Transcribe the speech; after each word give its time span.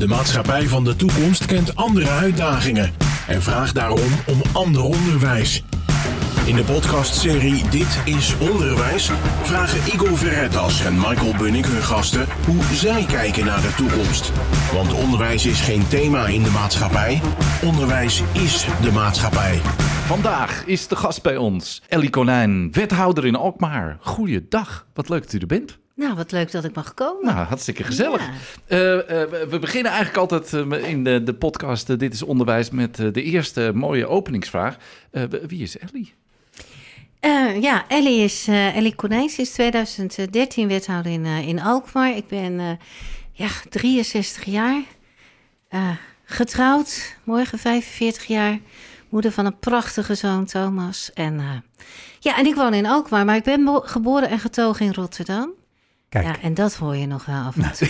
De 0.00 0.08
maatschappij 0.08 0.68
van 0.68 0.84
de 0.84 0.96
toekomst 0.96 1.46
kent 1.46 1.76
andere 1.76 2.08
uitdagingen 2.08 2.92
en 3.26 3.42
vraagt 3.42 3.74
daarom 3.74 4.12
om 4.26 4.42
ander 4.52 4.82
onderwijs. 4.82 5.64
In 6.46 6.56
de 6.56 6.64
podcastserie 6.64 7.68
Dit 7.68 8.00
is 8.04 8.34
Onderwijs 8.38 9.10
vragen 9.42 9.92
Igor 9.92 10.18
Verretas 10.18 10.84
en 10.84 10.94
Michael 10.94 11.34
Bunnik 11.38 11.66
hun 11.66 11.82
gasten 11.82 12.26
hoe 12.46 12.62
zij 12.74 13.04
kijken 13.04 13.44
naar 13.44 13.60
de 13.60 13.74
toekomst. 13.76 14.32
Want 14.72 14.94
onderwijs 14.94 15.46
is 15.46 15.60
geen 15.60 15.88
thema 15.88 16.26
in 16.26 16.42
de 16.42 16.50
maatschappij, 16.50 17.20
onderwijs 17.64 18.22
is 18.32 18.66
de 18.82 18.92
maatschappij. 18.92 19.60
Vandaag 20.06 20.64
is 20.66 20.88
de 20.88 20.96
gast 20.96 21.22
bij 21.22 21.36
ons 21.36 21.82
Ellie 21.88 22.10
Konijn, 22.10 22.72
wethouder 22.72 23.26
in 23.26 23.36
Alkmaar. 23.36 23.98
Goeiedag, 24.00 24.86
wat 24.94 25.08
leuk 25.08 25.22
dat 25.22 25.32
u 25.32 25.38
er 25.38 25.46
bent. 25.46 25.79
Nou, 26.00 26.14
wat 26.14 26.32
leuk 26.32 26.50
dat 26.50 26.64
ik 26.64 26.74
mag 26.74 26.94
komen. 26.94 27.24
Nou, 27.24 27.46
hartstikke 27.46 27.84
gezellig. 27.84 28.26
Ja. 28.26 28.32
Eh, 28.66 29.22
eh, 29.22 29.30
we 29.48 29.58
beginnen 29.58 29.92
eigenlijk 29.92 30.20
altijd 30.20 30.52
eh, 30.52 30.88
in 30.88 31.04
de, 31.04 31.22
de 31.22 31.34
podcast 31.34 31.98
Dit 31.98 32.14
is 32.14 32.22
Onderwijs 32.22 32.70
met 32.70 32.96
de 32.96 33.22
eerste 33.22 33.70
mooie 33.74 34.06
openingsvraag. 34.06 34.76
Wie 35.46 35.62
is 35.62 35.78
Ellie? 35.78 36.14
Ja, 37.60 37.84
Ellie 37.88 38.24
is 38.24 38.46
Ellie 38.48 38.94
Konijns 38.94 39.38
is 39.38 39.50
2013 39.50 40.68
wethouder 40.68 41.12
in, 41.12 41.24
in 41.24 41.60
Alkmaar. 41.60 42.16
Ik 42.16 42.28
ben 42.28 42.78
ja, 43.32 43.48
63 43.68 44.44
jaar, 44.44 44.82
getrouwd, 46.24 47.16
morgen 47.24 47.58
45 47.58 48.24
jaar, 48.24 48.58
moeder 49.08 49.32
van 49.32 49.46
een 49.46 49.58
prachtige 49.58 50.14
zoon 50.14 50.44
Thomas. 50.44 51.10
En, 51.14 51.64
ja, 52.18 52.38
en 52.38 52.46
ik 52.46 52.54
woon 52.54 52.74
in 52.74 52.86
Alkmaar, 52.86 53.24
maar 53.24 53.36
ik 53.36 53.44
ben 53.44 53.80
geboren 53.82 54.28
en 54.28 54.38
getogen 54.38 54.86
in 54.86 54.94
Rotterdam. 54.94 55.58
Kijk, 56.10 56.24
Ja, 56.24 56.40
en 56.40 56.54
dat 56.54 56.74
hoor 56.74 56.96
je 56.96 57.06
nog 57.06 57.24
wel 57.24 57.42
af 57.42 57.56
en 57.56 57.72
toe. 57.72 57.88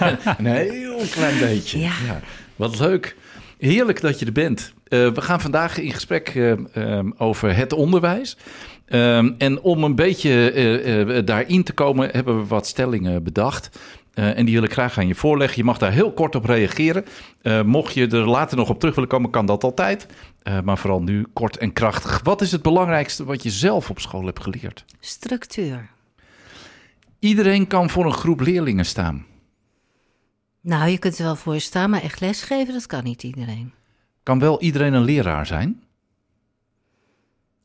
Een 0.38 0.46
heel 0.46 1.00
klein 1.10 1.38
beetje. 1.38 1.78
Ja. 1.78 2.20
Wat 2.56 2.78
leuk. 2.78 3.16
Heerlijk 3.58 4.00
dat 4.00 4.18
je 4.18 4.26
er 4.26 4.32
bent. 4.32 4.72
Eh, 4.88 5.08
we 5.08 5.20
gaan 5.20 5.40
vandaag 5.40 5.78
in 5.78 5.92
gesprek 5.92 6.28
eh, 6.28 6.52
eh, 6.98 7.06
over 7.16 7.56
het 7.56 7.72
onderwijs. 7.72 8.36
Ehm, 8.86 9.30
en 9.38 9.60
om 9.60 9.84
een 9.84 9.94
beetje 9.94 10.50
eh, 10.50 11.24
daarin 11.24 11.64
te 11.64 11.72
komen, 11.72 12.08
hebben 12.10 12.38
we 12.38 12.46
wat 12.46 12.66
stellingen 12.66 13.22
bedacht. 13.22 13.78
En 14.14 14.44
die 14.44 14.54
wil 14.54 14.64
ik 14.64 14.72
graag 14.72 14.98
aan 14.98 15.06
je 15.06 15.14
voorleggen. 15.14 15.58
Je 15.58 15.64
mag 15.64 15.78
daar 15.78 15.92
heel 15.92 16.12
kort 16.12 16.34
op 16.34 16.44
reageren. 16.44 17.04
Mocht 17.64 17.94
je 17.94 18.06
er 18.06 18.28
later 18.28 18.56
nog 18.56 18.68
op 18.68 18.78
terug 18.80 18.94
willen 18.94 19.10
komen, 19.10 19.30
kan 19.30 19.46
dat 19.46 19.64
altijd. 19.64 20.06
Maar 20.64 20.78
vooral 20.78 21.02
nu 21.02 21.26
kort 21.32 21.56
en 21.56 21.72
krachtig. 21.72 22.20
Wat 22.22 22.40
is 22.40 22.52
het 22.52 22.62
belangrijkste 22.62 23.24
wat 23.24 23.42
je 23.42 23.50
zelf 23.50 23.90
op 23.90 24.00
school 24.00 24.24
hebt 24.26 24.42
geleerd? 24.42 24.84
Structuur. 25.00 25.88
Iedereen 27.22 27.66
kan 27.66 27.90
voor 27.90 28.04
een 28.04 28.12
groep 28.12 28.40
leerlingen 28.40 28.84
staan. 28.84 29.26
Nou, 30.60 30.90
je 30.90 30.98
kunt 30.98 31.18
er 31.18 31.24
wel 31.24 31.36
voor 31.36 31.60
staan, 31.60 31.90
maar 31.90 32.02
echt 32.02 32.20
lesgeven, 32.20 32.72
dat 32.72 32.86
kan 32.86 33.04
niet 33.04 33.22
iedereen. 33.22 33.72
Kan 34.22 34.38
wel 34.38 34.60
iedereen 34.60 34.92
een 34.92 35.04
leraar 35.04 35.46
zijn? 35.46 35.82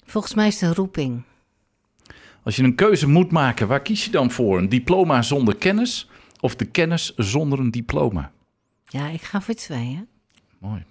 Volgens 0.05 0.33
mij 0.33 0.47
is 0.47 0.61
het 0.61 0.69
een 0.69 0.75
roeping. 0.75 1.23
Als 2.43 2.55
je 2.55 2.63
een 2.63 2.75
keuze 2.75 3.07
moet 3.07 3.31
maken, 3.31 3.67
waar 3.67 3.81
kies 3.81 4.05
je 4.05 4.11
dan 4.11 4.31
voor? 4.31 4.57
Een 4.57 4.69
diploma 4.69 5.21
zonder 5.21 5.55
kennis 5.55 6.09
of 6.39 6.55
de 6.55 6.65
kennis 6.65 7.15
zonder 7.15 7.59
een 7.59 7.71
diploma? 7.71 8.31
Ja, 8.85 9.07
ik 9.07 9.21
ga 9.21 9.41
voor 9.41 9.53
twee, 9.53 9.95
hè? 9.95 10.01
Mooi. 10.57 10.83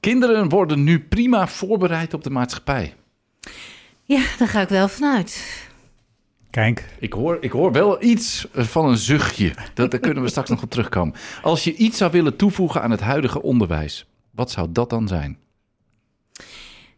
Kinderen 0.00 0.48
worden 0.48 0.84
nu 0.84 1.00
prima 1.00 1.48
voorbereid 1.48 2.14
op 2.14 2.22
de 2.24 2.30
maatschappij. 2.30 2.94
Ja, 4.02 4.24
daar 4.38 4.48
ga 4.48 4.60
ik 4.60 4.68
wel 4.68 4.88
vanuit. 4.88 5.64
Kijk. 6.56 6.84
Ik 6.98 7.12
hoor, 7.12 7.38
ik 7.40 7.50
hoor 7.50 7.72
wel 7.72 8.02
iets 8.02 8.46
van 8.52 8.86
een 8.88 8.96
zuchtje. 8.96 9.54
Dat, 9.74 9.90
daar 9.90 10.00
kunnen 10.00 10.22
we 10.22 10.28
straks 10.28 10.50
nog 10.50 10.62
op 10.62 10.70
terugkomen. 10.70 11.14
Als 11.42 11.64
je 11.64 11.74
iets 11.74 11.98
zou 11.98 12.10
willen 12.10 12.36
toevoegen 12.36 12.82
aan 12.82 12.90
het 12.90 13.00
huidige 13.00 13.42
onderwijs, 13.42 14.06
wat 14.30 14.50
zou 14.50 14.68
dat 14.70 14.90
dan 14.90 15.08
zijn? 15.08 15.38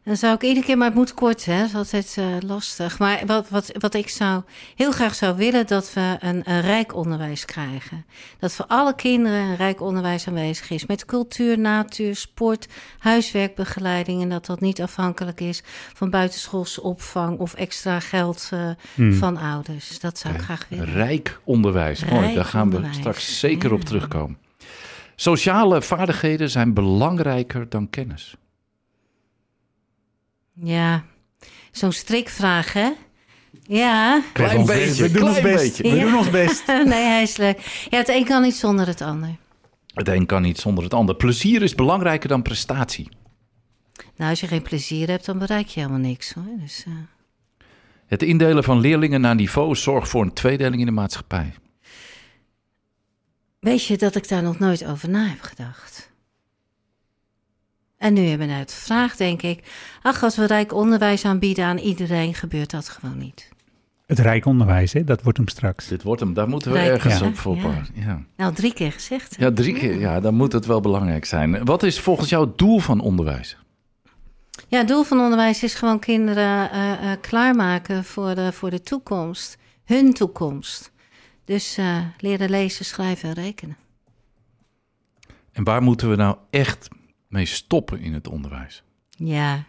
Dan 0.08 0.16
zou 0.16 0.34
ik 0.34 0.42
iedere 0.42 0.66
keer, 0.66 0.76
maar 0.76 0.86
het 0.86 0.96
moet 0.96 1.14
kort, 1.14 1.44
hè? 1.44 1.58
Dat 1.58 1.68
is 1.68 1.74
altijd 1.74 2.14
eh, 2.18 2.48
lastig. 2.48 2.98
Maar 2.98 3.22
wat, 3.26 3.48
wat, 3.48 3.72
wat 3.78 3.94
ik 3.94 4.08
zou 4.08 4.42
heel 4.76 4.92
graag 4.92 5.14
zou 5.14 5.36
willen, 5.36 5.66
dat 5.66 5.92
we 5.92 6.16
een, 6.20 6.42
een 6.44 6.60
rijk 6.60 6.94
onderwijs 6.94 7.44
krijgen. 7.44 8.04
Dat 8.38 8.52
voor 8.52 8.64
alle 8.68 8.94
kinderen 8.94 9.38
een 9.38 9.56
rijk 9.56 9.80
onderwijs 9.80 10.28
aanwezig 10.28 10.70
is. 10.70 10.86
Met 10.86 11.04
cultuur, 11.04 11.58
natuur, 11.58 12.16
sport, 12.16 12.68
huiswerkbegeleiding. 12.98 14.22
En 14.22 14.28
dat 14.28 14.46
dat 14.46 14.60
niet 14.60 14.82
afhankelijk 14.82 15.40
is 15.40 15.62
van 15.94 16.10
buitenschoolse 16.10 16.82
opvang 16.82 17.38
of 17.38 17.54
extra 17.54 18.00
geld 18.00 18.48
eh, 18.52 18.70
Hmm. 18.94 19.12
van 19.12 19.36
ouders. 19.36 20.00
Dat 20.00 20.18
zou 20.18 20.34
ik 20.34 20.40
graag 20.40 20.66
willen. 20.68 20.92
Rijk 20.92 21.40
onderwijs. 21.44 22.04
Mooi, 22.04 22.20
Rijk 22.20 22.34
daar 22.34 22.44
gaan 22.44 22.70
we 22.70 22.88
straks 22.90 23.38
zeker 23.38 23.72
op 23.72 23.80
terugkomen. 23.80 24.38
Sociale 25.14 25.82
vaardigheden 25.82 26.50
zijn 26.50 26.74
belangrijker 26.74 27.68
dan 27.68 27.90
kennis. 27.90 28.36
Ja, 30.62 31.04
zo'n 31.72 31.92
strikvraag, 31.92 32.72
hè? 32.72 32.90
Ja. 33.62 34.22
Klein 34.32 34.48
We 34.50 34.54
doen 34.54 34.60
ons 34.62 34.70
beetje, 34.70 35.02
best. 35.02 35.12
We 35.12 35.18
doen 35.18 35.28
ons 35.28 35.38
klein 35.38 35.54
best. 35.56 35.76
beetje. 35.76 35.82
We 35.92 35.96
Ja. 35.98 36.04
doen 36.04 36.16
ons 36.18 36.30
best. 36.30 36.66
nee, 36.92 37.04
hij 37.06 37.22
is 37.22 37.36
leuk. 37.36 37.86
Ja, 37.90 37.98
het 37.98 38.08
een 38.08 38.24
kan 38.24 38.42
niet 38.42 38.54
zonder 38.54 38.86
het 38.86 39.00
ander. 39.00 39.36
Het 39.94 40.08
een 40.08 40.26
kan 40.26 40.42
niet 40.42 40.58
zonder 40.58 40.84
het 40.84 40.94
ander. 40.94 41.14
Plezier 41.16 41.62
is 41.62 41.74
belangrijker 41.74 42.28
dan 42.28 42.42
prestatie. 42.42 43.08
Nou, 44.16 44.30
als 44.30 44.40
je 44.40 44.46
geen 44.46 44.62
plezier 44.62 45.08
hebt, 45.08 45.24
dan 45.24 45.38
bereik 45.38 45.66
je 45.66 45.80
helemaal 45.80 46.00
niks 46.00 46.32
hoor. 46.32 46.44
Dus, 46.60 46.84
eh, 46.86 46.92
Het 48.06 48.22
indelen 48.22 48.64
van 48.64 48.80
leerlingen 48.80 49.20
naar 49.20 49.34
niveau 49.34 49.74
zorgt 49.76 50.08
voor 50.08 50.22
een 50.22 50.32
tweedeling 50.32 50.80
in 50.80 50.86
de 50.86 50.92
maatschappij. 50.92 51.54
weet 53.60 53.84
je 53.86 53.96
dat 53.98 54.14
ik 54.14 54.28
daar 54.28 54.42
nog 54.42 54.58
nooit 54.58 54.84
over 54.86 55.08
na 55.08 55.26
heb 55.26 55.40
gedacht? 55.40 56.07
En 57.98 58.12
nu 58.12 58.20
je 58.20 58.36
me 58.36 58.52
uit 58.52 58.72
vraagt, 58.72 59.18
denk 59.18 59.42
ik... 59.42 59.64
ach, 60.02 60.22
als 60.22 60.36
we 60.36 60.46
rijk 60.46 60.72
onderwijs 60.72 61.24
aanbieden 61.24 61.64
aan 61.64 61.78
iedereen... 61.78 62.34
gebeurt 62.34 62.70
dat 62.70 62.88
gewoon 62.88 63.18
niet. 63.18 63.48
Het 64.06 64.18
rijk 64.18 64.44
onderwijs, 64.44 64.92
hè, 64.92 65.04
dat 65.04 65.22
wordt 65.22 65.38
hem 65.38 65.48
straks. 65.48 65.88
Dit 65.88 66.02
wordt 66.02 66.20
hem, 66.20 66.34
daar 66.34 66.48
moeten 66.48 66.72
we 66.72 66.78
Rijk, 66.78 66.90
ergens 66.90 67.18
ja. 67.18 67.26
op 67.26 67.36
voor. 67.36 67.56
Ja. 67.56 67.82
Ja. 67.94 68.22
Nou, 68.36 68.54
drie 68.54 68.72
keer 68.72 68.92
gezegd. 68.92 69.36
hè? 69.36 69.44
ja, 69.44 69.52
drie 69.52 69.74
keer. 69.74 69.98
Ja, 69.98 70.20
dan 70.20 70.34
moet 70.34 70.52
het 70.52 70.66
wel 70.66 70.80
belangrijk 70.80 71.24
zijn. 71.24 71.64
Wat 71.64 71.82
is 71.82 72.00
volgens 72.00 72.28
jou 72.28 72.46
het 72.46 72.58
doel 72.58 72.78
van 72.78 73.00
onderwijs? 73.00 73.56
Ja, 74.68 74.78
het 74.78 74.88
doel 74.88 75.02
van 75.02 75.20
onderwijs 75.20 75.62
is 75.62 75.74
gewoon 75.74 75.98
kinderen 75.98 76.70
eh, 76.70 77.12
eh, 77.12 77.20
klaarmaken 77.20 78.04
voor 78.04 78.34
de, 78.34 78.52
voor 78.52 78.70
de 78.70 78.80
toekomst. 78.80 79.58
Hun 79.84 80.12
toekomst. 80.12 80.92
Dus 81.44 81.76
eh, 81.76 81.96
leren 82.18 82.50
lezen, 82.50 82.84
schrijven 82.84 83.28
en 83.28 83.34
rekenen. 83.34 83.76
En 85.52 85.64
waar 85.64 85.82
moeten 85.82 86.10
we 86.10 86.16
nou 86.16 86.36
echt 86.50 86.88
mee 87.28 87.44
stoppen 87.46 88.00
in 88.00 88.14
het 88.14 88.28
onderwijs? 88.28 88.82
Ja, 89.10 89.64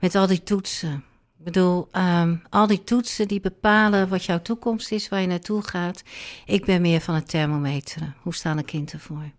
met 0.00 0.14
al 0.14 0.26
die 0.26 0.42
toetsen. 0.42 1.04
Ik 1.38 1.44
bedoel, 1.44 1.88
ehm, 1.92 2.34
al 2.50 2.66
die 2.66 2.84
toetsen 2.84 3.28
die 3.28 3.40
bepalen 3.40 4.08
wat 4.08 4.24
jouw 4.24 4.42
toekomst 4.42 4.92
is, 4.92 5.08
waar 5.08 5.20
je 5.20 5.26
naartoe 5.26 5.62
gaat. 5.62 6.02
Ik 6.46 6.64
ben 6.64 6.80
meer 6.80 7.00
van 7.00 7.14
het 7.14 7.28
thermometeren. 7.28 8.14
Hoe 8.22 8.34
staan 8.34 8.56
de 8.56 8.62
kinderen 8.62 9.00
ervoor? 9.00 9.30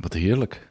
Wat 0.00 0.12
heerlijk. 0.12 0.68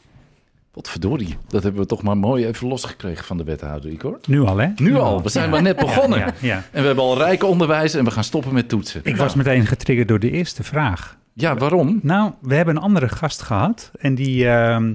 Wat 0.73 0.89
verdorie. 0.89 1.37
Dat 1.47 1.63
hebben 1.63 1.81
we 1.81 1.87
toch 1.87 2.03
maar 2.03 2.17
mooi 2.17 2.45
even 2.45 2.67
losgekregen 2.67 3.25
van 3.25 3.37
de 3.37 3.43
wethouder, 3.43 3.91
Igor. 3.91 4.19
Nu 4.27 4.41
al, 4.41 4.57
hè? 4.57 4.67
Nu 4.75 4.95
al, 4.95 5.23
we 5.23 5.29
zijn 5.29 5.49
maar 5.49 5.61
net 5.61 5.75
begonnen. 5.75 6.19
Ja, 6.19 6.33
ja. 6.41 6.55
En 6.55 6.81
we 6.81 6.87
hebben 6.87 7.03
al 7.03 7.17
rijk 7.17 7.43
onderwijs 7.43 7.93
en 7.93 8.03
we 8.03 8.11
gaan 8.11 8.23
stoppen 8.23 8.53
met 8.53 8.69
toetsen. 8.69 9.01
Ik 9.03 9.15
was 9.15 9.35
meteen 9.35 9.65
getriggerd 9.65 10.07
door 10.07 10.19
de 10.19 10.31
eerste 10.31 10.63
vraag. 10.63 11.17
Ja, 11.33 11.55
waarom? 11.55 11.99
Nou, 12.01 12.31
we 12.41 12.55
hebben 12.55 12.75
een 12.75 12.81
andere 12.81 13.09
gast 13.09 13.41
gehad 13.41 13.91
en 13.99 14.15
die 14.15 14.47
ehm, 14.47 14.93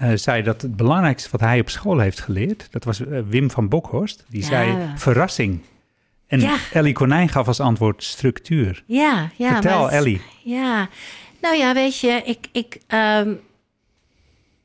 eh, 0.00 0.10
zei 0.14 0.42
dat 0.42 0.62
het 0.62 0.76
belangrijkste 0.76 1.28
wat 1.30 1.40
hij 1.40 1.60
op 1.60 1.68
school 1.70 1.98
heeft 1.98 2.20
geleerd, 2.20 2.66
dat 2.70 2.84
was 2.84 3.00
eh, 3.06 3.20
Wim 3.28 3.50
van 3.50 3.68
Bokhorst. 3.68 4.24
Die 4.28 4.40
Ja. 4.40 4.46
zei 4.46 4.76
verrassing. 4.96 5.60
En 6.26 6.40
Ja. 6.40 6.56
Ellie 6.72 6.92
Konijn 6.92 7.28
gaf 7.28 7.46
als 7.46 7.60
antwoord 7.60 8.02
structuur. 8.04 8.82
Ja, 8.86 9.30
ja. 9.36 9.52
Vertel, 9.52 9.90
Ellie. 9.90 10.20
Ja, 10.44 10.88
nou 11.40 11.56
ja, 11.56 11.74
weet 11.74 11.98
je, 12.00 12.22
ik. 12.24 12.46
ik 12.52 12.78
ehm, 12.86 13.32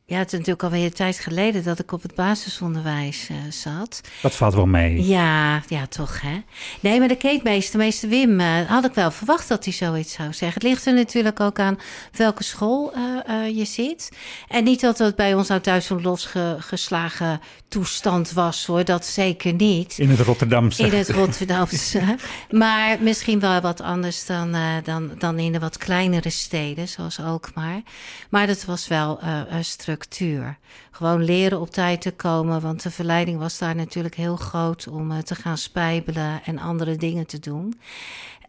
ja, 0.08 0.18
het 0.18 0.26
is 0.26 0.32
natuurlijk 0.32 0.64
alweer 0.64 0.86
een 0.86 0.94
tijd 0.94 1.20
geleden 1.20 1.64
dat 1.64 1.80
ik 1.80 1.92
op 1.92 2.02
het 2.02 2.16
basisonderwijs 2.16 3.28
eh, 3.30 3.36
zat. 3.50 4.02
Dat 4.22 4.36
valt 4.36 4.54
wel 4.54 4.66
mee. 4.66 5.06
Ja, 5.06 5.64
ja, 5.68 5.88
toch 5.88 6.22
hè. 6.22 6.42
Nee, 6.80 7.00
maar 7.00 7.08
de 7.08 7.16
keetmeester, 7.16 7.80
meester 7.80 8.10
Wim, 8.10 8.40
eh, 8.40 8.48
had 8.68 8.86
ik 8.86 8.94
wel 8.94 9.12
verwacht 9.12 9.48
dat 9.48 9.64
hij 9.64 9.74
zoiets 9.74 10.14
zou 10.14 10.34
zeggen. 10.34 10.54
Het 10.54 10.64
ligt 10.64 10.86
er 10.86 10.94
natuurlijk 10.94 11.40
ook 11.40 11.60
aan 11.60 11.80
welke 12.12 12.44
school 12.44 12.94
eh, 12.94 13.58
je 13.58 13.66
zit. 13.66 14.12
En 14.48 14.64
niet 14.64 14.82
dat 14.82 14.98
het 14.98 15.16
bij 15.16 15.34
ons 15.34 15.48
nou 15.48 15.62
thuis 15.62 15.86
zo'n 15.86 16.02
losgeslagen 16.02 17.42
toestand 17.68 18.32
was 18.32 18.66
hoor, 18.66 18.86
dat 18.86 19.06
zeker 19.06 19.54
niet. 19.54 19.98
In 20.00 20.10
het 20.10 20.20
Rotterdamse. 20.20 20.84
In 20.84 20.94
het 20.94 21.10
Rotterdamse. 21.10 22.02
maar 22.50 22.98
misschien 23.02 23.40
wel 23.40 23.62
wat 23.62 23.82
anders 23.82 24.26
dan, 24.26 24.56
dan, 24.84 25.12
dan 25.18 25.40
in 25.40 25.52
de 25.52 25.60
wat 25.60 25.78
kleinere 25.78 26.30
steden, 26.30 26.88
zoals 26.88 27.20
Alkmaar. 27.20 27.82
Maar 28.30 28.48
dat 28.48 28.66
was 28.66 28.88
wel 28.88 29.20
een 29.50 29.66
Gewoon 30.92 31.24
leren 31.24 31.60
op 31.60 31.70
tijd 31.70 32.02
te 32.02 32.12
komen, 32.12 32.62
want 32.62 32.84
de 32.84 32.92
verleiding 32.92 33.40
was 33.40 33.58
daar 33.58 33.76
natuurlijk 33.76 34.16
heel 34.16 34.36
groot 34.36 34.88
om 34.88 35.12
eh, 35.12 35.18
te 35.18 35.36
gaan 35.36 35.58
spijbelen 35.58 36.42
en 36.46 36.60
andere 36.60 36.96
dingen 36.96 37.28
te 37.28 37.40
doen. 37.40 37.80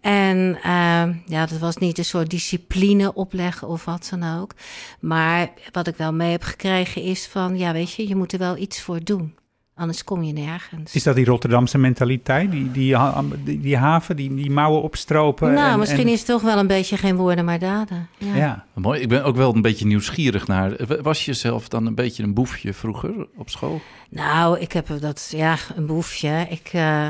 En 0.00 0.56
uh, 0.56 1.04
ja, 1.26 1.46
dat 1.46 1.58
was 1.58 1.76
niet 1.76 1.98
een 1.98 2.04
soort 2.04 2.30
discipline 2.30 3.14
opleggen 3.14 3.68
of 3.68 3.84
wat 3.84 4.08
dan 4.10 4.38
ook. 4.40 4.54
Maar 5.00 5.52
wat 5.72 5.86
ik 5.86 5.96
wel 5.96 6.12
mee 6.12 6.30
heb 6.30 6.42
gekregen 6.42 7.02
is 7.02 7.26
van, 7.26 7.58
ja, 7.58 7.72
weet 7.72 7.92
je, 7.92 8.08
je 8.08 8.16
moet 8.16 8.32
er 8.32 8.38
wel 8.38 8.56
iets 8.56 8.80
voor 8.80 9.04
doen. 9.04 9.34
Anders 9.78 10.04
kom 10.04 10.22
je 10.22 10.32
nergens. 10.32 10.94
Is 10.94 11.02
dat 11.02 11.14
die 11.14 11.24
Rotterdamse 11.24 11.78
mentaliteit? 11.78 12.50
Die, 12.50 12.70
die, 12.70 12.96
die, 13.44 13.60
die 13.60 13.76
haven, 13.76 14.16
die, 14.16 14.34
die 14.34 14.50
mouwen 14.50 14.82
opstropen? 14.82 15.52
Nou, 15.52 15.72
en, 15.72 15.78
misschien 15.78 16.08
is 16.08 16.18
het 16.18 16.28
toch 16.28 16.42
wel 16.42 16.58
een 16.58 16.66
beetje 16.66 16.96
geen 16.96 17.16
woorden, 17.16 17.44
maar 17.44 17.58
daden. 17.58 18.08
Ja. 18.18 18.34
ja. 18.34 18.64
Mooi. 18.74 19.00
Ik 19.00 19.08
ben 19.08 19.24
ook 19.24 19.36
wel 19.36 19.54
een 19.54 19.62
beetje 19.62 19.86
nieuwsgierig 19.86 20.46
naar. 20.46 20.76
Was 21.02 21.24
je 21.24 21.32
zelf 21.32 21.68
dan 21.68 21.86
een 21.86 21.94
beetje 21.94 22.22
een 22.22 22.34
boefje 22.34 22.72
vroeger 22.72 23.26
op 23.36 23.50
school? 23.50 23.80
Nou, 24.10 24.58
ik 24.58 24.72
heb 24.72 24.86
dat, 25.00 25.28
ja, 25.36 25.56
een 25.74 25.86
boefje. 25.86 26.46
Ik. 26.50 26.70
Uh, 26.74 27.08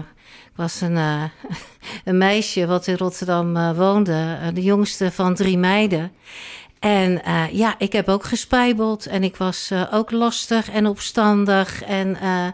was 0.57 0.81
een, 0.81 0.93
uh, 0.93 1.23
een 2.05 2.19
meisje 2.19 2.67
wat 2.67 2.87
in 2.87 2.97
Rotterdam 2.97 3.57
uh, 3.57 3.77
woonde, 3.77 4.39
de 4.55 4.63
jongste 4.63 5.11
van 5.11 5.35
drie 5.35 5.59
meiden. 5.59 6.13
En 6.79 7.21
uh, 7.27 7.53
ja, 7.53 7.75
ik 7.79 7.93
heb 7.93 8.09
ook 8.09 8.25
gespijbeld 8.25 9.07
en 9.07 9.23
ik 9.23 9.37
was 9.37 9.71
uh, 9.73 9.83
ook 9.93 10.11
lastig 10.11 10.71
en 10.71 10.87
opstandig. 10.87 11.83
En 11.83 12.09
uh, 12.23 12.47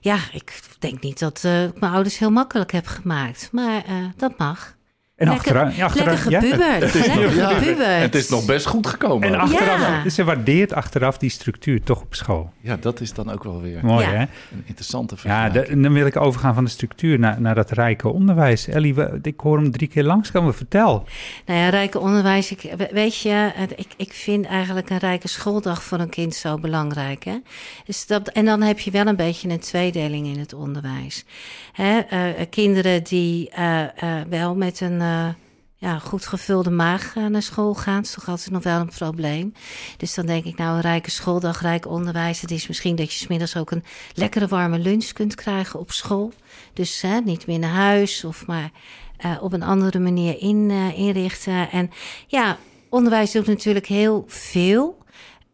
ja, 0.00 0.18
ik 0.32 0.60
denk 0.78 1.02
niet 1.02 1.18
dat 1.18 1.44
ik 1.44 1.80
mijn 1.80 1.92
ouders 1.92 2.18
heel 2.18 2.30
makkelijk 2.30 2.72
heb 2.72 2.86
gemaakt. 2.86 3.48
Maar 3.52 3.84
dat 4.16 4.38
mag. 4.38 4.78
En 5.20 5.28
achteraan, 5.28 5.72
ja, 5.76 5.90
lekker. 5.94 6.30
Ja. 6.30 6.40
Ja, 6.40 7.48
gepubert. 7.48 8.00
het 8.02 8.14
is 8.14 8.28
nog 8.28 8.44
best 8.44 8.66
goed 8.66 8.86
gekomen. 8.86 9.28
En 9.28 9.34
achteraf, 9.40 9.80
Ja. 10.04 10.08
ze 10.10 10.24
waardeert 10.24 10.72
achteraf 10.72 11.18
die 11.18 11.30
structuur 11.30 11.82
toch 11.82 12.00
op 12.00 12.14
school. 12.14 12.52
Ja, 12.60 12.76
dat 12.80 13.00
is 13.00 13.12
dan 13.12 13.30
ook 13.32 13.44
wel 13.44 13.60
weer 13.60 13.78
Mooi 13.82 14.04
Ja. 14.04 14.10
hè? 14.10 14.20
een 14.20 14.62
interessante 14.64 15.14
Ja, 15.14 15.20
vergelijking. 15.20 15.64
de- 15.64 15.70
en 15.72 15.82
dan 15.82 15.92
wil 15.92 16.06
ik 16.06 16.16
overgaan 16.16 16.54
van 16.54 16.64
de 16.64 16.70
structuur 16.70 17.18
naar, 17.18 17.40
naar 17.40 17.54
dat 17.54 17.70
rijke 17.70 18.08
onderwijs. 18.08 18.68
Ellie, 18.68 18.94
we- 18.94 19.18
ik 19.22 19.40
hoor 19.40 19.56
hem 19.58 19.70
drie 19.70 19.88
keer 19.88 20.04
langskomen. 20.04 20.54
Vertel. 20.54 21.04
Nou 21.46 21.58
ja, 21.60 21.68
rijke 21.68 21.98
onderwijs. 21.98 22.50
Ik, 22.50 22.74
we- 22.76 22.88
weet 22.92 23.20
je, 23.20 23.50
ik, 23.76 23.88
ik 23.96 24.12
vind 24.12 24.46
eigenlijk 24.46 24.90
een 24.90 24.98
rijke 24.98 25.28
schooldag 25.28 25.82
voor 25.82 25.98
een 25.98 26.08
kind 26.08 26.34
zo 26.34 26.58
belangrijk. 26.58 27.24
Hè? 27.24 27.36
Dus 27.84 28.06
dat, 28.06 28.28
en 28.28 28.44
dan 28.44 28.62
heb 28.62 28.78
je 28.78 28.90
wel 28.90 29.06
een 29.06 29.16
beetje 29.16 29.48
een 29.48 29.58
tweedeling 29.60 30.26
in 30.26 30.38
het 30.38 30.52
onderwijs. 30.54 31.24
Hè? 31.72 31.98
eh, 31.98 32.20
kinderen 32.50 33.02
die 33.02 33.50
eh, 33.50 33.80
eh, 33.82 33.88
wel 34.28 34.54
met 34.56 34.80
een 34.80 35.00
eh, 35.10 35.34
ja, 35.76 35.98
goed 35.98 36.26
gevulde 36.26 36.70
maag 36.70 37.16
eh, 37.16 37.26
naar 37.26 37.42
school 37.42 37.74
gaan, 37.74 38.02
is 38.02 38.10
toch 38.10 38.28
altijd 38.28 38.50
nog 38.50 38.62
wel 38.62 38.80
een 38.80 38.92
probleem. 38.96 39.52
Dus 39.96 40.14
dan 40.14 40.26
denk 40.26 40.44
ik, 40.44 40.56
nou, 40.56 40.80
rijke 40.80 41.10
schooldag, 41.10 41.60
rijk 41.60 41.86
onderwijs. 41.86 42.40
Het 42.40 42.50
is 42.50 42.68
misschien 42.68 42.96
dat 42.96 43.12
je 43.12 43.18
smiddags 43.18 43.56
ook 43.56 43.70
een 43.70 43.84
lekkere 44.14 44.46
warme 44.46 44.78
lunch 44.78 45.12
kunt 45.12 45.34
krijgen 45.34 45.80
op 45.80 45.90
school. 45.90 46.32
Dus 46.72 47.00
hè, 47.00 47.20
niet 47.20 47.46
meer 47.46 47.58
naar 47.58 47.70
huis 47.70 48.24
of 48.24 48.46
maar 48.46 48.70
eh, 49.16 49.36
op 49.40 49.52
een 49.52 49.62
andere 49.62 49.98
manier 49.98 50.38
in, 50.38 50.70
inrichten. 50.94 51.70
En 51.70 51.90
ja, 52.26 52.56
onderwijs 52.88 53.32
doet 53.32 53.46
natuurlijk 53.46 53.86
heel 53.86 54.24
veel. 54.26 54.98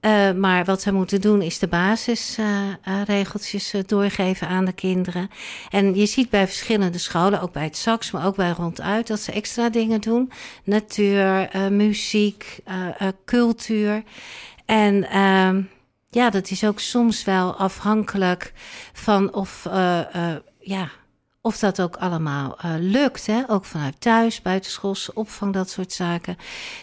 Eh, 0.07 0.33
maar 0.33 0.65
wat 0.65 0.83
ze 0.83 0.93
moeten 0.93 1.21
doen 1.21 1.43
is 1.43 1.59
de 1.59 1.69
basisregeltjes 1.69 3.73
eh, 3.73 3.81
doorgeven 3.87 4.49
aan 4.49 4.65
de 4.65 4.73
kinderen. 4.73 5.31
En 5.71 5.95
je 5.95 6.07
ziet 6.07 6.31
bij 6.31 6.47
verschillende 6.47 6.99
scholen, 6.99 7.41
ook 7.41 7.53
bij 7.53 7.65
het 7.65 7.77
SAX, 7.77 8.11
maar 8.11 8.27
ook 8.27 8.37
bij 8.37 8.51
Ronduit, 8.51 9.07
dat 9.07 9.21
ze 9.21 9.33
extra 9.33 9.69
dingen 9.69 10.01
doen. 10.01 10.33
Natuur, 10.65 11.49
eh, 11.49 11.69
muziek, 11.69 12.59
eh, 12.65 13.01
eh, 13.01 13.09
cultuur. 13.25 14.03
En 14.65 15.09
ehm, 15.09 15.63
ja, 16.11 16.31
dat 16.31 16.51
is 16.51 16.65
ook 16.65 16.81
soms 16.81 17.25
wel 17.25 17.55
afhankelijk 17.55 18.53
van 18.93 19.35
of, 19.35 19.67
eh, 19.67 20.15
eh, 20.15 20.37
ja, 20.59 20.91
of 21.41 21.59
dat 21.59 21.81
ook 21.81 21.97
allemaal 21.97 22.59
eh, 22.59 22.75
lukt. 22.79 23.27
Hè? 23.27 23.43
Ook 23.49 23.65
vanuit 23.65 24.01
thuis, 24.01 24.43
buitenschoolse 24.43 25.15
opvang, 25.15 25.53
dat 25.53 25.71
soort 25.71 25.93
zaken. 25.93 26.37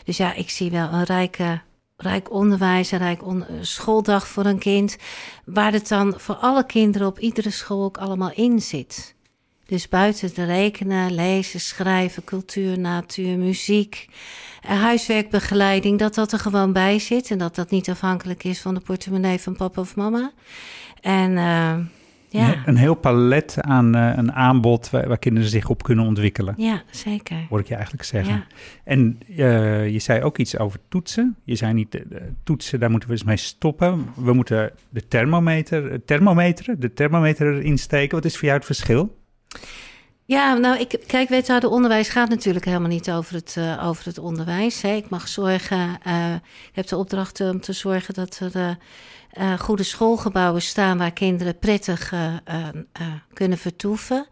Dus 0.06 0.18
ja, 0.18 0.34
ik 0.34 0.50
zie 0.50 0.72
wel 0.72 0.92
een 0.92 1.04
rijke, 1.04 1.62
rijk 2.04 2.32
onderwijs, 2.32 2.92
een 2.92 2.98
rijk 2.98 3.22
eh, 3.22 3.38
schooldag 3.62 4.28
voor 4.28 4.46
een 4.46 4.60
kind. 4.60 4.98
Waar 5.46 5.72
het 5.72 5.88
dan 5.88 6.14
voor 6.18 6.36
alle 6.36 6.66
kinderen 6.66 7.08
op 7.08 7.20
iedere 7.20 7.50
school 7.50 7.84
ook 7.84 7.98
allemaal 7.98 8.32
in 8.34 8.62
zit. 8.62 9.16
Dus 9.66 9.90
buiten 9.90 10.34
te 10.34 10.46
rekenen, 10.46 11.16
lezen, 11.16 11.60
schrijven, 11.60 12.24
cultuur, 12.24 12.80
natuur, 12.80 13.38
muziek, 13.38 14.08
eh, 14.62 14.82
huiswerkbegeleiding, 14.82 16.00
dat 16.00 16.16
dat 16.16 16.32
er 16.32 16.40
gewoon 16.40 16.74
bij 16.74 17.00
zit. 17.00 17.32
En 17.32 17.38
dat 17.38 17.56
dat 17.56 17.70
niet 17.70 17.90
afhankelijk 17.90 18.44
is 18.44 18.62
van 18.62 18.74
de 18.74 18.80
portemonnee 18.80 19.40
van 19.40 19.56
papa 19.56 19.82
of 19.82 19.96
mama. 19.96 20.32
En 21.02 21.38
eh, 21.38 21.78
ja, 22.40 22.62
Een, 22.66 22.76
heel 22.76 22.94
palet 22.96 23.58
aan 23.62 23.96
eh, 23.96 24.12
een 24.16 24.34
aanbod 24.34 24.90
waar, 24.90 25.08
waar 25.08 25.18
kinderen 25.18 25.50
zich 25.50 25.70
op 25.70 25.84
kunnen 25.84 26.06
ontwikkelen. 26.06 26.54
ja, 26.58 26.82
zeker. 26.90 27.38
Hoor 27.50 27.60
ik 27.60 27.68
je 27.68 27.74
eigenlijk 27.74 28.04
zeggen. 28.04 28.34
Ja. 28.34 28.46
En 28.84 29.18
eh, 29.38 29.90
je 29.90 30.00
zei 30.00 30.22
ook 30.22 30.38
iets 30.38 30.58
over 30.58 30.80
toetsen. 30.90 31.36
Je 31.44 31.56
zei 31.56 31.74
niet, 31.74 31.96
eh, 31.96 32.22
toetsen, 32.44 32.80
daar 32.80 32.90
moeten 32.90 33.10
we 33.10 33.16
eens 33.16 33.24
mee 33.24 33.38
stoppen. 33.38 34.06
We 34.16 34.34
moeten 34.34 34.72
de 34.90 35.08
thermometer, 35.08 36.06
thermometer, 36.06 36.80
de 36.80 36.94
thermometer 36.94 37.56
erin 37.56 37.78
steken. 37.78 38.16
Wat 38.16 38.26
is 38.26 38.34
voor 38.34 38.46
jou 38.46 38.58
het 38.58 38.66
verschil? 38.66 39.18
Ja, 40.26 40.54
nou, 40.54 40.80
ik, 40.80 41.00
kijk, 41.08 41.30
wethouder 41.30 41.70
onderwijs 41.70 42.10
gaat 42.10 42.30
natuurlijk 42.30 42.66
helemaal 42.66 42.90
niet 42.90 43.12
over 43.12 43.36
het, 43.36 43.56
eh, 43.58 43.88
over 43.88 44.06
het 44.06 44.18
onderwijs. 44.18 44.82
Hè. 44.82 44.94
Ik 44.96 45.10
mag 45.10 45.28
zorgen, 45.28 45.98
eh, 46.04 46.34
ik 46.70 46.76
heb 46.76 46.88
de 46.88 46.98
opdracht 46.98 47.42
om 47.42 47.62
te 47.62 47.74
zorgen 47.74 48.14
dat 48.14 48.40
er 48.40 48.78
eh, 49.32 49.60
goede 49.60 49.84
schoolgebouwen 49.84 50.62
staan 50.62 50.98
waar 50.98 51.12
kinderen 51.12 51.60
prettig 51.60 52.14
kunnen 53.34 53.58
vertoeven. 53.58 54.28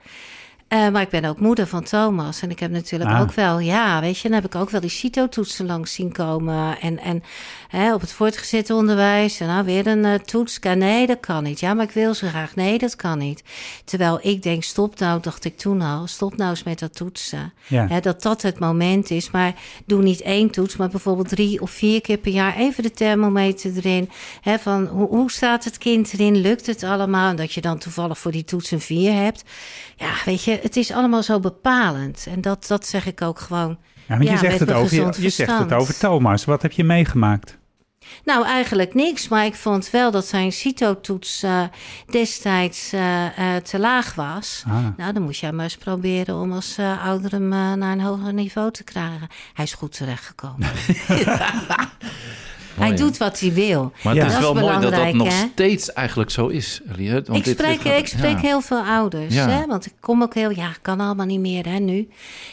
Eh, 0.72 0.90
maar 0.90 1.02
ik 1.02 1.10
ben 1.10 1.26
ook 1.26 1.40
moeder 1.40 1.68
van 1.68 1.84
Thomas. 1.84 2.42
En 2.42 2.50
ik 2.50 2.60
heb 2.60 2.72
natuurlijk 2.72 3.12
Ah. 3.12 3.22
ook 3.22 3.34
wel, 3.34 3.60
ja, 3.60 4.02
weet 4.02 4.18
je, 4.18 4.24
dan 4.30 4.42
heb 4.42 4.46
ik 4.46 4.56
ook 4.56 4.70
wel 4.70 4.82
die 4.82 4.90
CITO-toetsen 4.90 5.66
langs 5.66 5.94
zien 5.94 6.12
komen. 6.12 6.80
En, 6.80 7.00
en 7.00 7.24
hè, 7.68 7.94
op 7.94 8.02
het 8.02 8.12
voortgezet 8.12 8.70
onderwijs, 8.70 9.40
en 9.40 9.48
nou 9.48 9.66
weer 9.66 9.88
een 9.88 10.06
eh, 10.06 10.14
toets. 10.14 10.60
Nee, 10.60 11.08
dat 11.08 11.20
kan 11.20 11.44
niet. 11.44 11.60
Ja, 11.60 11.74
maar 11.74 11.86
ik 11.86 11.92
wil 11.92 12.14
zo 12.14 12.28
graag. 12.28 12.56
Nee, 12.56 12.78
dat 12.78 12.96
kan 12.96 13.18
niet. 13.18 13.44
Terwijl 13.86 14.20
ik 14.22 14.44
denk, 14.44 14.64
stop 14.64 15.00
nou, 15.00 15.22
dacht 15.22 15.46
ik 15.46 15.58
toen 15.58 15.82
al, 15.82 16.08
stop 16.08 16.38
nou 16.38 16.50
eens 16.50 16.64
met 16.64 16.80
dat 16.80 16.96
toetsen. 16.96 17.54
Ja. 17.68 17.88
Hè, 17.88 18.00
dat 18.00 18.22
dat 18.22 18.42
het 18.42 18.60
moment 18.60 19.10
is. 19.10 19.32
Maar 19.32 19.54
doe 19.86 20.02
niet 20.02 20.22
één 20.22 20.50
toets, 20.50 20.76
maar 20.78 20.90
bijvoorbeeld 20.90 21.30
drie 21.30 21.62
of 21.62 21.72
vier 21.72 22.02
keer 22.02 22.18
per 22.18 22.32
jaar 22.32 22.56
even 22.58 22.84
de 22.84 22.92
thermometer 22.92 23.72
erin. 23.76 24.10
Hè, 24.42 24.60
van 24.60 24.86
hoe, 24.86 25.08
hoe 25.08 25.32
staat 25.32 25.64
het 25.64 25.78
kind 25.78 26.14
erin? 26.14 26.36
Lukt 26.36 26.66
het 26.66 26.84
allemaal? 26.84 27.30
En 27.30 27.36
dat 27.36 27.54
je 27.54 27.62
dan 27.62 27.78
toevallig 27.78 28.18
voor 28.18 28.32
die 28.32 28.44
toets 28.44 28.72
een 28.72 28.82
vier 28.82 29.14
hebt. 29.14 29.44
Ja, 29.96 30.12
weet 30.26 30.44
je, 30.44 30.60
het 30.62 30.76
is 30.76 30.92
allemaal 30.92 31.24
zo 31.24 31.40
bepalend. 31.40 32.26
En 32.30 32.42
dat, 32.42 32.68
dat 32.68 32.86
zeg 32.88 33.06
ik 33.06 33.22
ook 33.22 33.40
gewoon. 33.40 33.78
Ja, 34.08 34.18
want 34.18 34.24
Ja, 34.24 34.32
je, 34.32 34.38
zegt 34.38 34.60
het, 34.60 34.72
over, 34.72 34.96
je, 34.96 35.22
je 35.22 35.30
zegt 35.30 35.58
het 35.60 35.74
over 35.74 35.98
Thomas. 35.98 36.46
Wat 36.46 36.62
heb 36.62 36.72
je 36.72 36.84
meegemaakt? 36.84 37.60
Nou, 38.24 38.46
eigenlijk 38.46 38.94
niks. 38.94 39.28
Maar 39.28 39.46
ik 39.46 39.56
vond 39.56 39.90
wel 39.90 40.12
dat 40.12 40.26
zijn 40.26 40.52
CITO-toets 40.52 41.44
eh, 41.44 41.64
destijds 42.06 42.94
eh, 42.94 43.56
eh, 43.56 43.64
te 43.64 43.80
laag 43.80 44.16
was. 44.16 44.64
Ah. 44.68 44.86
Nou, 44.98 45.14
dan 45.14 45.22
moet 45.22 45.38
jij 45.38 45.52
maar 45.52 45.64
eens 45.64 45.78
proberen 45.78 46.36
om 46.36 46.52
als 46.52 46.78
ouder 47.04 47.32
hem 47.32 47.48
naar 47.48 47.92
een 47.92 48.02
hoger 48.02 48.34
niveau 48.34 48.72
te 48.72 48.84
krijgen. 48.84 49.28
Hij 49.54 49.66
is 49.66 49.74
goed 49.74 49.98
terechtgekomen. 49.98 50.68
hij 52.88 52.96
doet 52.96 53.18
wat 53.18 53.40
hij 53.40 53.54
wil. 53.54 53.92
Maar 54.04 54.16
Ja. 54.16 54.20
het 54.24 54.28
is 54.32 54.40
Dat 54.40 54.54
wel 54.54 54.56
is 54.56 54.62
mooi 54.70 54.80
dat 54.82 54.94
dat 55.06 55.14
nog 55.14 55.32
steeds 55.52 55.94
eigenlijk 55.94 56.30
zo 56.30 56.48
is? 56.48 56.82
Want 56.86 57.00
ik 57.00 57.26
dit- 57.28 57.44
dit 57.44 57.58
spreek, 57.60 57.82
gaat- 57.82 57.98
ik 58.00 58.08
spreek 58.08 58.40
heel 58.40 58.62
veel 58.62 58.82
ouders, 58.82 59.36
hè? 59.36 59.66
want 59.66 59.86
ik 59.86 59.94
kom 60.00 60.22
ook 60.24 60.34
heel... 60.34 60.50
Ja, 60.50 60.72
kan 60.82 61.00
allemaal 61.00 61.26
niet 61.26 61.40
meer 61.40 61.66
hè, 61.66 61.78
nu, 61.80 62.08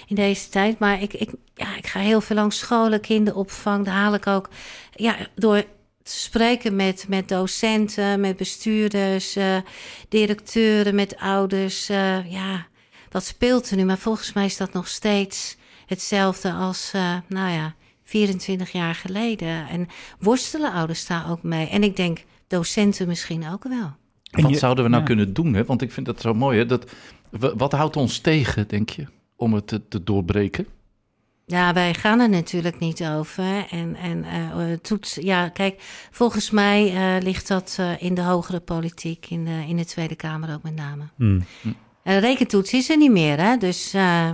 in 0.06 0.14
deze 0.16 0.48
tijd. 0.48 0.78
Maar 0.78 1.02
ik, 1.02 1.12
ik, 1.14 1.30
ja, 1.54 1.76
ik 1.76 1.86
ga 1.86 2.00
heel 2.00 2.20
veel 2.20 2.36
langs 2.36 2.58
scholen, 2.58 3.00
kinderopvang. 3.00 3.84
Daar 3.84 3.94
haal 3.94 4.14
ik 4.14 4.26
ook... 4.26 4.48
Ja, 4.94 5.16
door 5.34 5.62
te 6.02 6.16
spreken 6.18 6.76
met, 6.76 7.04
met 7.08 7.28
docenten, 7.28 8.20
met 8.20 8.36
bestuurders, 8.36 9.36
eh, 9.36 9.56
directeuren, 10.08 10.94
met 10.94 11.16
ouders. 11.16 11.88
eh, 11.88 12.30
ja, 12.32 12.66
wat 13.10 13.24
speelt 13.24 13.70
er 13.70 13.76
nu? 13.76 13.84
Maar 13.84 13.98
volgens 13.98 14.32
mij 14.32 14.44
is 14.44 14.56
dat 14.56 14.72
nog 14.72 14.88
steeds 14.88 15.56
hetzelfde 15.86 16.52
als, 16.52 16.90
eh, 16.94 17.14
nou 17.28 17.50
ja, 17.52 17.74
24 18.08 18.72
jaar 18.72 18.94
geleden. 18.94 19.68
En 19.68 19.86
worstelen 20.18 20.72
ouders 20.72 21.06
daar 21.06 21.30
ook 21.30 21.42
mee. 21.42 21.68
En 21.68 21.82
ik 21.82 21.96
denk 21.96 22.24
docenten 22.46 23.08
misschien 23.08 23.48
ook 23.48 23.62
wel. 23.64 23.92
En 24.30 24.42
Wat 24.42 24.50
je- 24.50 24.58
zouden 24.58 24.84
we 24.84 24.90
nou 24.90 25.02
ja. 25.02 25.08
kunnen 25.08 25.32
doen? 25.34 25.54
Hè? 25.54 25.64
Want 25.64 25.82
ik 25.82 25.92
vind 25.92 26.06
dat 26.06 26.20
zo 26.20 26.34
mooi. 26.34 26.58
Hè? 26.58 26.66
Dat, 26.66 26.90
wat 27.56 27.72
houdt 27.72 27.96
ons 27.96 28.18
tegen, 28.18 28.68
denk 28.68 28.90
je, 28.90 29.06
om 29.36 29.54
het 29.54 29.66
te, 29.66 29.88
te 29.88 30.02
doorbreken? 30.04 30.66
Ja, 31.46 31.72
wij 31.72 31.94
gaan 31.94 32.20
er 32.20 32.28
natuurlijk 32.28 32.78
niet 32.78 33.04
over. 33.04 33.66
En, 33.70 33.96
en 33.96 34.24
eh, 34.24 34.72
eh, 34.72 34.78
toets, 34.78 35.14
ja, 35.14 35.48
kijk, 35.48 35.74
volgens 36.10 36.50
mij 36.50 36.94
eh, 36.94 37.22
ligt 37.22 37.48
dat 37.48 37.76
eh, 37.80 38.02
in 38.02 38.14
de 38.14 38.22
hogere 38.22 38.60
politiek, 38.60 39.26
in 39.30 39.44
de, 39.44 39.64
in 39.68 39.76
de 39.76 39.84
Tweede 39.84 40.16
Kamer 40.16 40.54
ook 40.54 40.62
met 40.62 40.74
name. 40.74 41.02
Hmm. 41.16 41.44
En 42.02 42.20
rekentoets 42.20 42.72
is 42.72 42.90
er 42.90 42.96
niet 42.96 43.10
meer, 43.10 43.40
hè? 43.40 43.56
Dus 43.56 43.94
eh, 43.94 44.30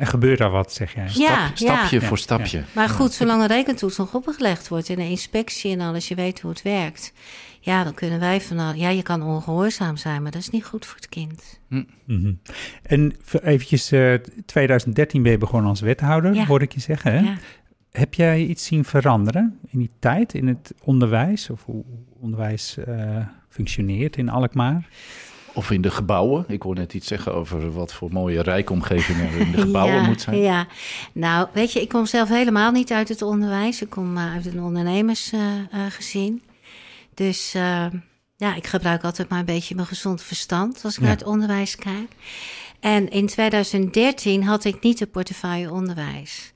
En 0.00 0.06
gebeurt 0.06 0.38
daar 0.38 0.50
wat, 0.50 0.72
zeg 0.72 0.94
jij? 0.94 1.08
Ja, 1.12 1.50
stapje 1.54 2.00
ja. 2.00 2.06
voor 2.06 2.18
stapje. 2.18 2.62
Maar 2.74 2.88
goed, 2.88 3.12
zolang 3.12 3.40
een 3.42 3.46
rekentoets 3.48 3.96
nog 3.96 4.14
opgelegd 4.14 4.68
wordt 4.68 4.88
en 4.90 5.00
een 5.00 5.08
inspectie 5.08 5.72
en 5.72 5.80
alles, 5.80 6.08
je 6.08 6.14
weet 6.14 6.40
hoe 6.40 6.50
het 6.50 6.62
werkt. 6.62 7.12
Ja, 7.60 7.84
dan 7.84 7.94
kunnen 7.94 8.20
wij 8.20 8.40
van 8.40 8.58
al- 8.58 8.74
Ja, 8.74 8.88
je 8.88 9.02
kan 9.02 9.22
ongehoorzaam 9.22 9.96
zijn, 9.96 10.22
maar 10.22 10.30
dat 10.30 10.40
is 10.40 10.50
niet 10.50 10.64
goed 10.64 10.86
voor 10.86 10.96
het 10.96 11.08
kind. 11.08 11.60
Mhm. 12.06 12.32
En 12.82 13.12
eventjes, 13.42 13.90
eh 13.92 14.14
2013 14.46 15.22
ben 15.22 15.32
je 15.32 15.38
begonnen 15.38 15.70
als 15.70 15.80
wethouder, 15.80 16.34
Ja. 16.34 16.44
hoorde 16.46 16.64
ik 16.64 16.72
je 16.72 16.80
zeggen. 16.80 17.12
Hè? 17.12 17.20
Ja. 17.20 17.34
Heb 17.90 18.14
jij 18.14 18.40
iets 18.44 18.64
zien 18.66 18.84
veranderen 18.84 19.58
in 19.66 19.78
die 19.78 19.90
tijd, 19.98 20.34
in 20.34 20.46
het 20.48 20.74
onderwijs? 20.84 21.50
Of 21.50 21.64
hoe 21.64 21.84
onderwijs 22.20 22.76
eh, 22.76 23.16
functioneert 23.48 24.16
in 24.16 24.28
Alkmaar? 24.28 24.88
Of 25.54 25.70
in 25.70 25.80
de 25.80 25.90
gebouwen. 25.90 26.44
Ik 26.48 26.62
hoor 26.62 26.74
net 26.74 26.94
iets 26.94 27.06
zeggen 27.06 27.34
over 27.34 27.72
wat 27.72 27.92
voor 27.92 28.08
mooie 28.12 28.42
rijkomgevingen 28.42 29.26
er 29.32 29.38
in 29.40 29.50
de 29.50 29.60
gebouwen 29.66 29.94
ja, 29.94 30.06
moet 30.06 30.20
zijn. 30.20 30.38
Ja, 30.38 30.66
nou, 31.12 31.48
weet 31.52 31.72
je, 31.72 31.80
ik 31.80 31.88
kom 31.88 32.06
zelf 32.06 32.28
helemaal 32.28 32.70
niet 32.70 32.92
uit 32.92 33.08
het 33.08 33.22
onderwijs. 33.22 33.82
Ik 33.82 33.90
kom 33.90 34.16
eh, 34.16 34.32
uit 34.32 34.46
een 34.46 34.62
ondernemersgezin. 34.62 36.42
dus 37.14 37.54
eh, 37.54 37.86
ja, 38.36 38.54
ik 38.54 38.66
gebruik 38.66 39.04
altijd 39.04 39.28
maar 39.28 39.38
een 39.38 39.44
beetje 39.44 39.74
mijn 39.74 39.86
gezond 39.86 40.22
verstand 40.22 40.80
als 40.84 40.94
ik 40.94 41.00
Ja. 41.00 41.06
naar 41.06 41.16
het 41.16 41.26
onderwijs 41.26 41.76
kijk. 41.76 42.12
En 42.80 43.08
in 43.10 43.26
2013 43.26 44.44
had 44.44 44.64
ik 44.64 44.82
niet 44.82 44.98
de 44.98 45.06
portefeuille 45.06 45.70
onderwijs. 45.72 46.52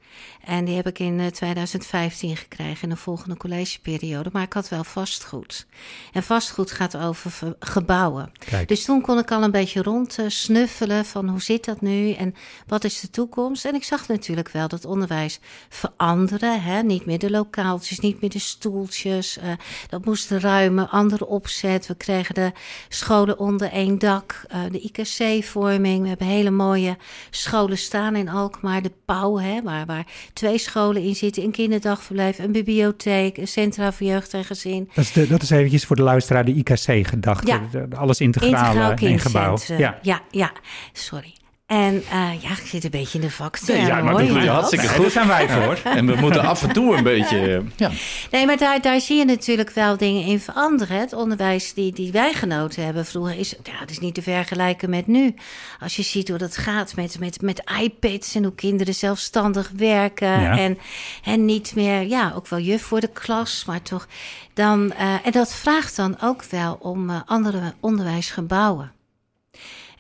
En 0.47 0.65
die 0.65 0.77
heb 0.77 0.87
ik 0.87 0.99
in 0.99 1.21
eh, 1.21 1.27
2015 1.27 2.37
gekregen 2.37 2.83
in 2.83 2.89
de 2.89 2.97
volgende 2.97 3.37
collegeperiode. 3.37 4.31
Maar 4.33 4.43
ik 4.43 4.53
had 4.53 4.69
wel 4.69 4.85
vastgoed. 4.85 5.67
En 6.13 6.23
vastgoed 6.23 6.71
gaat 6.71 6.97
over 6.97 7.31
ver- 7.31 7.57
gebouwen. 7.59 8.33
Kijk, 8.51 8.69
Dus 8.69 8.85
toen 8.85 9.01
kon 9.01 9.19
ik 9.19 9.31
al 9.31 9.43
een 9.43 9.51
beetje 9.51 9.83
rond 9.83 10.19
eh, 10.19 10.25
snuffelen 10.29 11.05
van 11.05 11.29
hoe 11.29 11.43
zit 11.43 11.65
dat 11.65 11.81
nu 11.81 12.13
en 12.13 12.35
wat 12.67 12.85
is 12.85 13.01
de 13.01 13.11
toekomst. 13.11 13.65
En 13.65 13.75
ik 13.75 13.85
zag 13.85 14.09
natuurlijk 14.09 14.49
wel 14.49 14.69
dat 14.69 14.85
onderwijs 14.85 15.41
veranderen. 15.69 16.63
Hè? 16.63 16.83
Niet 16.83 17.07
meer 17.07 17.19
de 17.19 17.31
lokaaltjes, 17.31 17.99
niet 18.01 18.21
meer 18.21 18.31
de 18.31 18.39
stoeltjes. 18.39 19.39
eh, 19.39 19.53
dat 19.89 20.05
moest 20.05 20.31
ruimen, 20.31 20.91
andere 20.91 21.27
opzet. 21.27 21.87
We 21.87 21.95
kregen 21.95 22.35
de 22.35 22.53
scholen 22.89 23.39
onder 23.39 23.71
één 23.71 23.99
dak, 23.99 24.45
eh, 24.49 24.61
de 24.71 24.81
IKC-vorming. 24.81 26.03
We 26.03 26.09
hebben 26.09 26.27
hele 26.27 26.51
mooie 26.51 26.97
scholen 27.31 27.79
staan 27.79 28.17
in 28.17 28.29
Alkmaar. 28.29 28.83
De 28.83 28.93
Pauw, 29.05 29.39
hè, 29.39 29.63
waar, 29.63 29.87
waar 29.87 30.07
twee 30.35 30.59
scholen 30.59 31.03
in 31.03 31.15
zitten. 31.15 31.43
Een 31.43 31.51
kinderdagverblijf, 31.51 32.39
een 32.39 32.53
bibliotheek, 32.53 33.37
een 33.37 33.49
centra 33.49 33.93
voor 33.93 34.07
jeugd 34.07 34.35
en 34.35 34.45
gezin. 34.45 34.91
dat 34.95 35.05
is, 35.05 35.13
de, 35.13 35.27
dat 35.27 35.43
is 35.43 35.51
eventjes 35.51 35.85
voor 35.85 35.97
de 35.97 36.03
luisteraar 36.03 36.45
de 36.45 36.53
IKC-gedachte. 36.53 37.47
Ja. 37.47 37.87
Alles 37.97 38.21
integraal 38.21 38.67
Integraal 38.67 39.11
in 39.11 39.19
gebouw. 39.19 39.59
Ja. 39.79 39.99
ja, 40.03 40.21
ja, 40.31 40.53
sorry. 40.93 41.35
En 41.67 42.03
eh, 42.11 42.43
ja, 42.43 42.51
ik 42.51 42.63
zit 42.67 42.85
een 42.85 42.91
beetje 42.91 43.19
in 43.19 43.25
de 43.25 43.31
vakterm. 43.31 43.79
Nee, 43.79 43.87
ja, 43.87 44.03
maar 44.03 44.13
dat 44.17 44.27
doe 44.29 44.41
je 44.41 44.49
hartstikke 44.49 44.89
goed. 44.89 45.01
daar 45.03 45.11
zijn 45.11 45.27
wij 45.29 45.49
voor. 45.49 45.79
En 45.85 46.07
we 46.07 46.15
moeten 46.15 46.43
af 46.43 46.63
en 46.63 46.73
toe 46.73 46.97
een 46.97 47.03
beetje... 47.03 47.55
eh, 47.57 47.61
Ja. 47.77 47.91
Nee, 48.31 48.47
maar 48.47 48.57
daar, 48.57 48.81
daar 48.81 49.01
zie 49.01 49.17
je 49.17 49.25
natuurlijk 49.25 49.71
wel 49.71 49.97
dingen 49.97 50.25
in 50.25 50.41
veranderen. 50.41 50.99
Het 51.01 51.13
onderwijs 51.13 51.75
die, 51.75 51.93
die 51.93 52.13
wij 52.13 52.33
genoten 52.33 52.85
hebben 52.85 53.07
vroeger 53.07 53.39
is, 53.39 53.51
ja, 53.63 53.73
het 53.79 53.91
is 53.91 53.99
niet 53.99 54.15
te 54.15 54.23
vergelijken 54.23 54.91
met 54.91 55.07
nu. 55.07 55.35
Als 55.81 55.97
je 55.97 56.03
ziet 56.03 56.29
hoe 56.29 56.39
dat 56.39 56.57
gaat 56.57 56.97
met, 56.97 57.19
met, 57.19 57.41
met 57.43 57.63
iPads 57.81 58.35
en 58.35 58.43
hoe 58.45 58.55
kinderen 58.55 58.95
zelfstandig 58.95 59.71
werken. 59.77 60.41
Ja. 60.41 60.59
En, 60.59 60.79
en 61.25 61.45
niet 61.45 61.75
meer, 61.75 62.03
ja, 62.03 62.33
ook 62.37 62.49
wel 62.49 62.59
juf 62.61 62.83
voor 62.83 63.01
de 63.01 63.11
klas, 63.13 63.65
maar 63.67 63.83
toch 63.83 64.07
dan. 64.55 64.93
eh, 64.93 65.15
en 65.25 65.33
dat 65.33 65.55
vraagt 65.55 65.97
dan 65.97 66.17
ook 66.23 66.45
wel 66.51 66.79
om 66.81 67.11
andere 67.27 67.75
onderwijsgebouwen. 67.81 68.93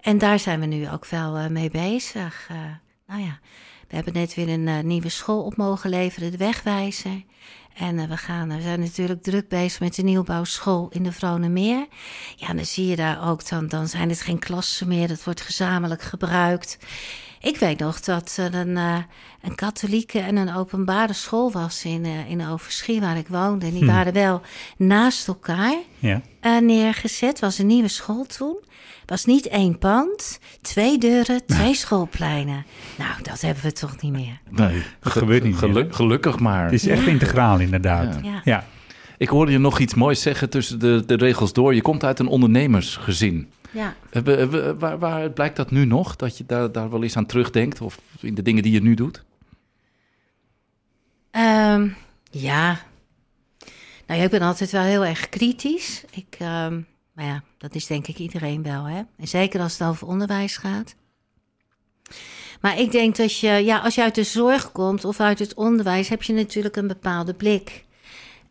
En 0.04 0.18
daar 0.18 0.38
zijn 0.38 0.61
we 0.61 0.66
nu 0.66 0.90
ook 0.90 1.06
wel 1.06 1.37
eh, 1.37 1.46
mee 1.46 1.70
bezig. 1.70 2.46
Eh, 2.50 2.56
nou 3.06 3.23
ja, 3.23 3.38
we 3.88 3.94
hebben 3.94 4.12
net 4.12 4.34
weer 4.34 4.49
een 4.49 4.68
eh, 4.68 4.78
nieuwe 4.78 5.08
school 5.08 5.42
op 5.42 5.56
mogen 5.56 5.90
leveren, 5.90 6.30
de 6.30 6.37
Wegwijzer. 6.37 7.25
En 7.75 8.08
we, 8.08 8.16
gaan, 8.16 8.49
we 8.49 8.62
zijn 8.62 8.80
natuurlijk 8.80 9.23
druk 9.23 9.49
bezig 9.49 9.80
met 9.80 9.94
de 9.94 10.02
nieuwbouwschool 10.02 10.88
in 10.90 11.02
de 11.02 11.12
Vronemeer. 11.12 11.87
Ja, 12.37 12.52
dan 12.52 12.64
zie 12.64 12.87
je 12.87 12.96
daar 12.96 13.28
ook, 13.28 13.49
dan, 13.49 13.68
dan 13.68 13.88
zijn 13.88 14.08
het 14.08 14.20
geen 14.20 14.38
klassen 14.38 14.88
meer, 14.88 15.08
dat 15.08 15.25
wordt 15.25 15.40
gezamenlijk 15.40 16.02
gebruikt. 16.02 16.78
Ik 17.44 17.56
weet 17.56 17.78
nog 17.78 18.00
dat 18.00 18.36
er 18.40 18.54
een, 18.54 18.76
eh, 18.76 18.96
een 19.42 19.54
katholieke 19.54 20.18
en 20.18 20.36
een 20.36 20.54
openbare 20.54 21.12
school 21.12 21.52
was 21.52 21.84
in, 21.84 22.04
eh, 22.04 22.30
in 22.30 22.46
Overschie, 22.46 23.00
waar 23.00 23.16
ik 23.16 23.28
woonde. 23.28 23.66
En 23.66 23.72
die 23.72 23.80
Hm. 23.80 23.86
waren 23.86 24.12
wel 24.12 24.40
naast 24.76 25.28
elkaar 25.28 25.74
Ja. 25.98 26.20
eh, 26.40 26.58
neergezet. 26.58 27.38
was 27.40 27.58
een 27.58 27.66
nieuwe 27.66 27.88
school 27.88 28.24
toen. 28.24 28.56
Was 29.06 29.24
niet 29.24 29.46
één 29.48 29.78
pand, 29.78 30.38
twee 30.60 30.98
deuren, 30.98 31.46
twee 31.46 31.74
schoolpleinen. 31.74 32.64
Nou, 32.98 33.22
dat 33.22 33.40
hebben 33.40 33.62
we 33.64 33.72
toch 33.72 34.00
niet 34.00 34.12
meer. 34.12 34.40
Nee, 34.50 34.82
Dat 35.00 35.12
gebeurt 35.12 35.42
niet 35.42 35.52
meer, 35.60 35.60
geluk- 35.70 35.94
Gelukkig 35.94 36.38
maar. 36.38 36.64
Het 36.64 36.72
is 36.72 36.86
echt 36.86 37.06
integraal 37.06 37.58
inderdaad. 37.58 38.14
Ja. 38.22 38.30
Ja. 38.30 38.40
Ja. 38.44 38.64
Ik 39.18 39.28
hoorde 39.28 39.52
je 39.52 39.58
nog 39.58 39.78
iets 39.78 39.94
moois 39.94 40.22
zeggen 40.22 40.50
tussen 40.50 40.78
de, 40.78 41.02
de 41.06 41.14
regels 41.16 41.52
door. 41.52 41.74
Je 41.74 41.82
komt 41.82 42.04
uit 42.04 42.18
een 42.18 42.26
ondernemersgezin. 42.26 43.50
Ja. 43.75 43.95
Eh, 44.11 44.23
we- 44.23 44.49
we- 44.49 44.76
Waar, 44.78 44.99
waar 44.99 45.31
blijkt 45.31 45.57
dat 45.57 45.71
nu 45.71 45.85
nog? 45.85 46.16
Dat 46.16 46.38
je 46.38 46.45
daar, 46.47 46.73
daar 46.73 46.90
wel 46.90 47.02
eens 47.02 47.16
aan 47.16 47.26
terugdenkt? 47.26 47.81
Of 47.81 47.99
in 48.21 48.35
de 48.35 48.43
dingen 48.43 48.62
die 48.62 48.73
je 48.73 48.83
nu 48.83 48.95
doet? 48.95 49.25
Ehm, 51.31 51.88
ja. 52.31 52.78
Nou 54.07 54.19
ja, 54.21 54.25
ik 54.25 54.31
ben 54.31 54.40
altijd 54.43 54.71
wel 54.71 54.83
heel 54.83 55.04
erg 55.04 55.28
kritisch. 55.28 56.04
Ik, 56.11 56.37
ehm, 56.38 56.81
maar 57.12 57.25
ja, 57.25 57.43
dat 57.59 57.75
is 57.75 57.87
denk 57.87 58.07
ik 58.07 58.19
iedereen 58.19 58.62
wel, 58.62 58.85
hè. 58.85 59.02
En 59.16 59.28
zeker 59.28 59.61
als 59.61 59.78
het 59.78 59.88
over 59.88 60.07
onderwijs 60.07 60.57
gaat. 60.57 60.95
Maar 62.61 62.78
ik 62.78 62.93
denk 62.93 63.16
dat 63.16 63.38
je, 63.38 63.49
ja, 63.50 63.78
als 63.78 63.95
je 63.95 64.02
uit 64.02 64.14
de 64.14 64.25
zorg 64.25 64.73
komt 64.73 65.04
of 65.04 65.21
uit 65.21 65.38
het 65.38 65.54
onderwijs, 65.54 66.09
heb 66.09 66.23
je 66.23 66.33
natuurlijk 66.33 66.76
een 66.76 66.87
bepaalde 66.87 67.35
blik. 67.35 67.85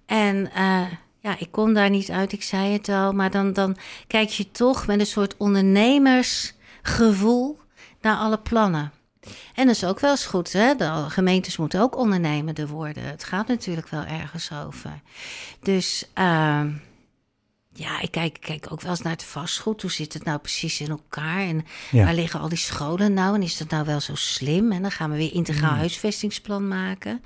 En 0.05 0.51
eh, 0.51 0.85
ja, 1.23 1.39
ik 1.39 1.51
kom 1.51 1.73
daar 1.73 1.89
niet 1.89 2.11
uit, 2.11 2.31
ik 2.31 2.43
zei 2.43 2.73
het 2.73 2.89
al, 2.89 3.13
maar 3.13 3.31
dan, 3.31 3.53
dan 3.53 3.77
kijk 4.07 4.29
je 4.29 4.51
toch 4.51 4.87
met 4.87 4.99
een 4.99 5.05
soort 5.05 5.37
ondernemersgevoel 5.37 7.59
naar 8.01 8.17
alle 8.17 8.37
plannen. 8.37 8.91
En 9.55 9.65
dat 9.65 9.75
is 9.75 9.85
ook 9.85 9.99
wel 9.99 10.11
eens 10.11 10.25
goed, 10.25 10.53
hè? 10.53 10.75
De 10.75 11.05
gemeentes 11.07 11.57
moeten 11.57 11.81
ook 11.81 11.97
ondernemender 11.97 12.67
worden. 12.67 13.03
Het 13.03 13.23
gaat 13.23 13.47
natuurlijk 13.47 13.89
wel 13.89 14.03
ergens 14.03 14.51
over. 14.65 15.01
Dus 15.61 16.09
ehm, 16.13 16.71
ja, 17.75 18.01
ik 18.01 18.11
kijk, 18.11 18.37
kijk 18.41 18.65
ook 18.71 18.81
wel 18.81 18.91
eens 18.91 19.01
naar 19.01 19.11
het 19.13 19.23
vastgoed. 19.23 19.81
Hoe 19.81 19.91
zit 19.91 20.13
het 20.13 20.23
nou 20.23 20.39
precies 20.39 20.81
in 20.81 20.89
elkaar? 20.89 21.39
En 21.39 21.65
Ja. 21.91 22.03
waar 22.03 22.13
liggen 22.13 22.39
al 22.39 22.49
die 22.49 22.57
scholen 22.57 23.13
nou? 23.13 23.35
En 23.35 23.41
is 23.41 23.57
dat 23.57 23.69
nou 23.69 23.85
wel 23.85 23.99
zo 23.99 24.15
slim? 24.15 24.71
En 24.71 24.81
dan 24.81 24.91
gaan 24.91 25.09
we 25.11 25.17
weer 25.17 25.33
integraal 25.33 25.69
Hmm. 25.69 25.77
huisvestingsplan 25.79 26.67
maken. 26.67 27.21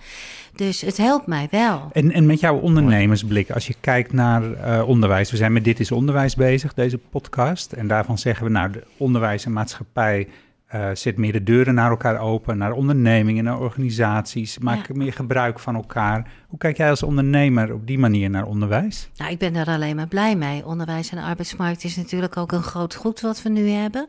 Dus 0.55 0.81
het 0.81 0.97
helpt 0.97 1.27
mij 1.27 1.47
wel. 1.51 1.89
En, 1.91 2.11
en 2.11 2.25
met 2.25 2.39
jouw 2.39 2.57
ondernemersblik, 2.57 3.51
als 3.51 3.67
je 3.67 3.75
kijkt 3.81 4.13
naar 4.13 4.53
eh, 4.53 4.87
onderwijs. 4.87 5.31
We 5.31 5.37
zijn 5.37 5.53
met 5.53 5.63
Dit 5.63 5.79
is 5.79 5.91
Onderwijs 5.91 6.35
bezig, 6.35 6.73
deze 6.73 6.97
podcast. 6.97 7.71
En 7.71 7.87
daarvan 7.87 8.17
zeggen 8.17 8.45
we, 8.45 8.51
nou, 8.51 8.71
de 8.71 8.83
onderwijs 8.97 9.45
en 9.45 9.53
maatschappij 9.53 10.27
eh, 10.67 10.89
zet 10.93 11.17
meer 11.17 11.31
de 11.31 11.43
deuren 11.43 11.73
naar 11.73 11.89
elkaar 11.89 12.19
open. 12.19 12.57
Naar 12.57 12.71
ondernemingen, 12.71 13.43
naar 13.43 13.59
organisaties. 13.59 14.57
Maak 14.57 14.87
Ja. 14.87 14.93
meer 14.95 15.13
gebruik 15.13 15.59
van 15.59 15.75
elkaar. 15.75 16.31
Hoe 16.47 16.59
kijk 16.59 16.77
jij 16.77 16.89
als 16.89 17.03
ondernemer 17.03 17.73
op 17.73 17.87
die 17.87 17.99
manier 17.99 18.29
naar 18.29 18.45
onderwijs? 18.45 19.09
Nou, 19.15 19.31
ik 19.31 19.37
ben 19.37 19.53
daar 19.53 19.67
alleen 19.67 19.95
maar 19.95 20.07
blij 20.07 20.35
mee. 20.35 20.65
Onderwijs 20.65 21.09
en 21.09 21.17
arbeidsmarkt 21.17 21.83
is 21.83 21.95
natuurlijk 21.95 22.37
ook 22.37 22.51
een 22.51 22.63
groot 22.63 22.95
goed 22.95 23.21
wat 23.21 23.41
we 23.41 23.49
nu 23.49 23.69
hebben. 23.69 24.07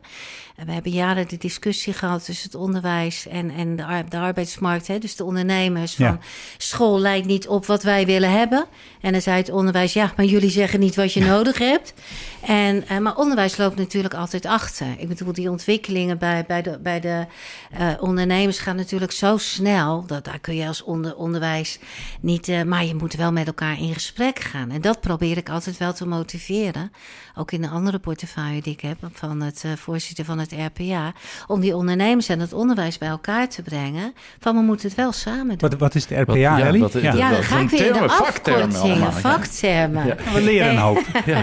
En 0.59 0.65
we 0.65 0.71
hebben 0.71 0.91
jaren 0.91 1.27
de 1.27 1.37
discussie 1.37 1.93
gehad 1.93 2.25
tussen 2.25 2.45
het 2.51 2.59
onderwijs 2.59 3.27
en, 3.27 3.51
en 3.51 3.75
de, 3.75 4.03
de 4.09 4.17
arbeidsmarkt. 4.17 4.87
Hè? 4.87 4.97
Dus 4.97 5.15
de 5.15 5.23
ondernemers 5.23 5.95
van 5.95 6.05
Ja. 6.05 6.19
school 6.57 6.99
lijkt 6.99 7.27
niet 7.27 7.47
op 7.47 7.65
wat 7.65 7.83
wij 7.83 8.05
willen 8.05 8.31
hebben. 8.31 8.65
En 9.01 9.11
dan 9.11 9.21
zei 9.21 9.37
het 9.37 9.49
onderwijs, 9.51 9.93
ja, 9.93 10.13
maar 10.15 10.25
jullie 10.25 10.49
zeggen 10.49 10.79
niet 10.79 10.95
wat 10.95 11.13
je 11.13 11.19
nodig 11.25 11.57
hebt. 11.57 11.93
En, 12.41 12.87
eh, 12.87 12.97
maar 12.97 13.15
onderwijs 13.17 13.57
loopt 13.57 13.75
natuurlijk 13.77 14.13
altijd 14.13 14.45
achter. 14.45 14.87
Ik 14.97 15.07
bedoel, 15.07 15.33
die 15.33 15.49
ontwikkelingen 15.49 16.17
bij, 16.17 16.43
bij 16.47 16.61
de, 16.61 16.79
bij 16.83 16.99
de 16.99 17.25
eh, 17.71 17.87
ondernemers 17.99 18.59
gaan 18.59 18.75
natuurlijk 18.75 19.11
zo 19.11 19.37
snel. 19.37 20.05
Dat 20.05 20.25
daar 20.25 20.39
kun 20.39 20.55
je 20.55 20.67
als 20.67 20.83
onder, 20.83 21.15
onderwijs 21.15 21.79
niet. 22.21 22.47
eh, 22.47 22.63
maar 22.63 22.85
je 22.85 22.95
moet 22.95 23.13
wel 23.13 23.31
met 23.31 23.47
elkaar 23.47 23.79
in 23.79 23.93
gesprek 23.93 24.39
gaan. 24.39 24.71
En 24.71 24.81
dat 24.81 25.01
probeer 25.01 25.37
ik 25.37 25.49
altijd 25.49 25.77
wel 25.77 25.93
te 25.93 26.07
motiveren. 26.07 26.91
Ook 27.35 27.51
in 27.51 27.61
de 27.61 27.69
andere 27.69 27.99
portefeuille 27.99 28.61
die 28.61 28.73
ik 28.73 28.81
heb 28.81 28.97
van 29.13 29.41
het 29.41 29.63
voorzitter 29.75 30.25
van 30.25 30.39
het 30.39 30.48
RPA. 30.55 31.13
Om 31.47 31.59
die 31.59 31.75
ondernemers 31.75 32.29
en 32.29 32.39
het 32.39 32.53
onderwijs 32.53 32.97
bij 32.97 33.07
elkaar 33.09 33.47
te 33.49 33.61
brengen. 33.61 34.13
Van 34.39 34.55
we 34.55 34.61
moeten 34.61 34.87
het 34.87 34.97
wel 34.97 35.11
samen 35.11 35.57
doen. 35.57 35.69
Wat, 35.69 35.79
wat 35.79 35.95
is 35.95 36.05
de 36.07 36.15
RPA, 36.15 36.25
Wat- 36.25 36.35
ja, 36.41 36.59
Ellie? 36.59 36.81
wat- 36.81 36.93
Ja. 36.93 37.29
dan 37.29 37.43
ga 37.43 37.59
ik 37.59 37.69
weer 37.69 37.85
in 37.85 37.93
de 37.93 37.99
afkortingen, 37.99 39.13
vaktermen. 39.13 40.05
Ja. 40.07 40.15
We 40.33 40.41
leren 40.41 40.69
een 40.69 40.77
hoop. 40.77 41.01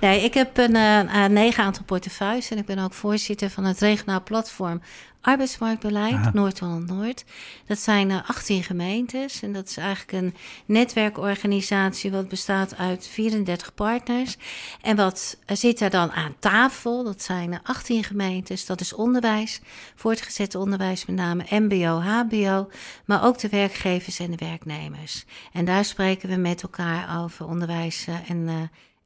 Nee, 0.00 0.20
ik 0.24 0.34
heb 0.34 0.56
een, 0.58 0.76
eh, 0.76 1.22
een 1.24 1.32
negen 1.32 1.64
aantal 1.64 1.84
portefeuilles 1.84 2.50
en 2.50 2.58
ik 2.58 2.66
ben 2.66 2.78
ook 2.78 2.92
voorzitter 2.92 3.50
van 3.50 3.64
het 3.64 3.80
regionaal 3.80 4.22
platform 4.22 4.80
arbeidsmarktbeleid, 5.22 6.14
Aha. 6.14 6.30
Noord-Holland-Noord. 6.32 7.24
Dat 7.66 7.78
zijn 7.78 8.10
eh, 8.10 8.28
18 8.28 8.62
gemeentes 8.62 9.42
en 9.42 9.52
dat 9.52 9.68
is 9.68 9.76
eigenlijk 9.76 10.12
een 10.12 10.34
netwerkorganisatie 10.66 12.10
wat 12.10 12.28
bestaat 12.28 12.76
uit 12.76 13.08
34 13.08 13.74
partners. 13.74 14.36
En 14.80 14.96
wat 14.96 15.36
eh, 15.46 15.56
zit 15.56 15.78
daar 15.78 15.90
dan 15.90 16.10
aan 16.12 16.34
tafel? 16.38 17.04
Dat 17.04 17.22
zijn 17.22 17.52
eh, 17.52 17.58
18 17.62 18.04
gemeentes, 18.04 18.66
dat 18.66 18.80
is 18.80 18.94
onderwijs, 18.94 19.60
voortgezet 19.94 20.54
onderwijs 20.54 21.06
met 21.06 21.16
name 21.16 21.44
MBO, 21.48 22.00
HBO, 22.00 22.68
maar 23.04 23.24
ook 23.24 23.38
de 23.38 23.48
werkgevers 23.48 24.18
en 24.18 24.30
de 24.30 24.46
werknemers. 24.46 25.24
En 25.52 25.64
daar 25.64 25.84
spreken 25.84 26.28
we 26.28 26.36
met 26.36 26.62
elkaar 26.62 27.22
over 27.22 27.46
onderwijs 27.46 28.06
eh, 28.06 28.30
en, 28.30 28.48
eh, 28.48 28.54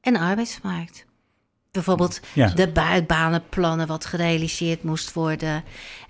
en 0.00 0.16
arbeidsmarkt. 0.16 1.06
Bijvoorbeeld 1.76 2.21
Ja. 2.33 2.49
de 2.49 2.68
buitenbanenplannen 2.68 3.87
wat 3.87 4.04
gerealiseerd 4.04 4.83
moest 4.83 5.12
worden. 5.12 5.64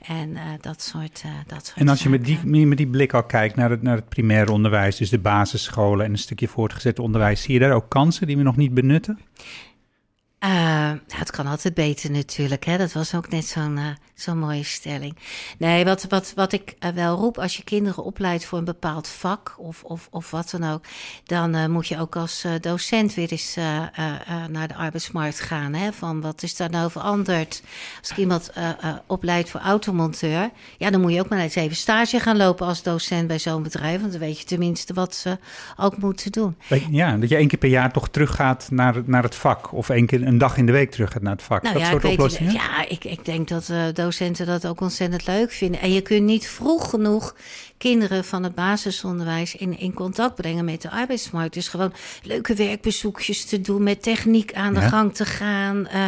En 0.06 0.36
eh, 0.36 0.42
dat, 0.60 0.82
soort, 0.82 1.22
eh, 1.24 1.30
dat 1.46 1.66
soort 1.66 1.78
En 1.78 1.88
als 1.88 2.02
je 2.02 2.08
met 2.08 2.24
die, 2.24 2.66
met 2.66 2.78
die 2.78 2.86
blik 2.86 3.14
al 3.14 3.24
kijkt 3.24 3.56
naar 3.56 3.70
het, 3.70 3.82
naar 3.82 3.96
het 3.96 4.08
primair 4.08 4.50
onderwijs, 4.50 4.96
dus 4.96 5.10
de 5.10 5.18
basisscholen 5.18 6.04
en 6.04 6.12
een 6.12 6.18
stukje 6.18 6.48
voortgezet 6.48 6.98
onderwijs, 6.98 7.42
zie 7.42 7.54
je 7.54 7.60
daar 7.60 7.72
ook 7.72 7.88
kansen 7.88 8.26
die 8.26 8.36
we 8.36 8.42
nog 8.42 8.56
niet 8.56 8.74
benutten? 8.74 9.18
Eh, 10.46 10.92
het 11.08 11.30
kan 11.30 11.46
altijd 11.46 11.74
beter 11.74 12.10
natuurlijk. 12.10 12.64
Hè? 12.64 12.78
Dat 12.78 12.92
was 12.92 13.14
ook 13.14 13.28
net 13.28 13.44
zo'n 13.44 13.78
eh, 14.26 14.32
mooie 14.34 14.62
stelling. 14.62 15.16
Nee, 15.58 15.84
wat, 15.84 16.06
wat, 16.08 16.32
wat 16.34 16.52
ik 16.52 16.74
eh, 16.78 16.90
wel 16.90 17.16
roep, 17.16 17.38
als 17.38 17.56
je 17.56 17.64
kinderen 17.64 18.04
opleidt 18.04 18.44
voor 18.44 18.58
een 18.58 18.64
bepaald 18.64 19.08
vak 19.08 19.54
of, 19.58 19.84
of, 19.84 20.08
of 20.10 20.30
wat 20.30 20.50
dan 20.50 20.72
ook, 20.72 20.84
dan 21.24 21.70
moet 21.70 21.88
je 21.88 21.98
ook 21.98 22.16
als 22.16 22.44
docent 22.60 23.14
weer 23.14 23.30
eens 23.30 23.54
naar 24.50 24.68
de 24.68 24.74
arbeidsmarkt 24.74 25.40
gaan. 25.40 25.74
Hè? 25.74 25.92
Van 25.92 26.20
wat 26.20 26.42
is 26.42 26.56
daar 26.56 26.70
nou 26.70 26.90
veranderd? 26.90 27.62
Als 28.00 28.10
ik 28.10 28.16
iemand 28.16 28.52
opleid 29.06 29.50
voor 29.50 29.60
automonteur, 29.60 30.50
ja, 30.78 30.90
dan 30.90 31.00
moet 31.00 31.12
je 31.12 31.20
ook 31.20 31.28
maar 31.28 31.38
eens 31.38 31.54
even 31.54 31.76
stage 31.76 32.20
gaan 32.20 32.36
lopen 32.36 32.66
als 32.66 32.82
docent 32.82 33.26
bij 33.26 33.38
zo'n 33.38 33.62
bedrijf. 33.62 34.00
Want 34.00 34.12
dan 34.12 34.20
weet 34.20 34.38
je 34.38 34.44
tenminste 34.44 34.94
wat 34.94 35.14
ze 35.14 35.38
ook 35.76 35.96
moeten 35.96 36.32
doen. 36.32 36.56
Ja, 36.90 37.16
dat 37.16 37.28
je 37.28 37.36
één 37.36 37.48
keer 37.48 37.58
per 37.58 37.68
jaar 37.68 37.92
toch 37.92 38.08
teruggaat 38.08 38.68
naar, 38.70 39.02
naar 39.04 39.22
het 39.22 39.34
vak. 39.34 39.72
Of 39.72 39.88
één 39.88 40.06
keer 40.06 40.26
een 40.26 40.35
dag 40.38 40.56
in 40.56 40.66
de 40.66 40.72
week 40.72 40.90
terug 40.90 41.12
gaat 41.12 41.22
naar 41.22 41.32
het 41.32 41.42
vak. 41.42 41.62
dat 41.62 41.72
Nou 41.72 41.84
ja, 41.84 41.90
soort 41.90 42.02
weet, 42.02 42.12
oplossingen? 42.12 42.52
ja 42.52 42.88
ik, 42.88 43.04
ik 43.04 43.24
denk 43.24 43.48
dat 43.48 43.68
eh, 43.68 43.84
docenten 43.92 44.46
dat 44.46 44.66
ook 44.66 44.80
ontzettend 44.80 45.26
leuk 45.26 45.52
vinden. 45.52 45.80
En 45.80 45.92
je 45.92 46.00
kunt 46.00 46.22
niet 46.24 46.48
vroeg 46.48 46.90
genoeg 46.90 47.34
kinderen 47.78 48.24
van 48.24 48.42
het 48.42 48.54
basisonderwijs 48.54 49.54
in, 49.54 49.78
in 49.78 49.92
contact 49.94 50.34
brengen 50.34 50.64
met 50.64 50.82
de 50.82 50.90
arbeidsmarkt. 50.90 51.54
Dus 51.54 51.68
gewoon 51.68 51.92
leuke 52.22 52.54
werkbezoekjes 52.54 53.44
te 53.44 53.60
doen, 53.60 53.82
met 53.82 54.02
techniek 54.02 54.52
aan 54.54 54.74
de 54.74 54.80
Ja. 54.80 54.88
gang 54.88 55.14
te 55.14 55.24
gaan. 55.24 55.86
Eh, 55.86 56.00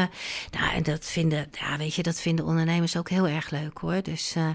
nou, 0.51 0.75
en 0.75 0.83
dat 0.83 1.05
vinden, 1.05 1.47
ja, 1.53 1.77
weet 1.79 1.95
je, 1.95 2.03
dat 2.03 2.21
vinden 2.21 2.45
ondernemers 2.45 2.97
ook 2.97 3.09
heel 3.11 3.29
erg 3.29 3.51
leuk 3.51 3.79
hoor. 3.79 4.03
Dus 4.03 4.33
eh, 4.37 4.49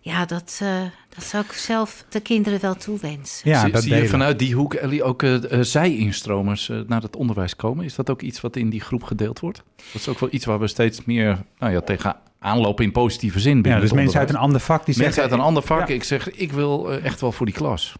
ja, 0.00 0.24
dat, 0.24 0.58
eh, 0.62 0.82
dat 1.14 1.24
zou 1.24 1.44
ik 1.44 1.52
zelf 1.52 2.04
de 2.08 2.20
kinderen 2.20 2.60
wel 2.60 2.74
toewensen. 2.74 3.50
Ja, 3.50 3.60
zie, 3.60 3.72
dat 3.72 3.82
zie 3.82 3.94
je 3.94 4.08
vanuit 4.08 4.38
die 4.38 4.54
hoek, 4.54 4.74
Ellie, 4.74 5.02
ook 5.02 5.22
eh, 5.22 5.52
eh, 5.52 5.64
zij-instromers 5.64 6.68
eh, 6.68 6.78
naar 6.86 7.02
het 7.02 7.16
onderwijs 7.16 7.56
komen? 7.56 7.84
Is 7.84 7.94
dat 7.94 8.10
ook 8.10 8.22
iets 8.22 8.40
wat 8.40 8.56
in 8.56 8.70
die 8.70 8.80
groep 8.80 9.02
gedeeld 9.02 9.40
wordt? 9.40 9.62
Dat 9.76 10.00
is 10.00 10.08
ook 10.08 10.18
wel 10.18 10.28
iets 10.32 10.44
waar 10.44 10.58
we 10.58 10.66
steeds 10.66 11.04
meer 11.04 11.38
nou 11.58 11.72
ja, 11.72 11.80
tegen 11.80 12.16
aanlopen 12.40 12.84
in 12.84 12.92
positieve 12.92 13.40
zin 13.40 13.52
binnen 13.52 13.72
Ja, 13.72 13.80
dus 13.80 13.90
het 13.90 13.98
mensen 13.98 14.20
uit 14.20 14.28
een 14.28 14.36
ander 14.36 14.60
vak 14.60 14.84
die 14.86 14.94
Mensen 14.96 15.04
zeggen... 15.04 15.22
uit 15.22 15.32
een 15.32 15.46
ander 15.46 15.62
vak. 15.62 15.88
Ja. 15.88 15.94
Ik 15.94 16.04
zeg, 16.04 16.30
ik 16.30 16.52
wil 16.52 16.90
eh, 16.90 17.04
echt 17.04 17.20
wel 17.20 17.32
voor 17.32 17.46
die 17.46 17.54
klas. 17.54 17.94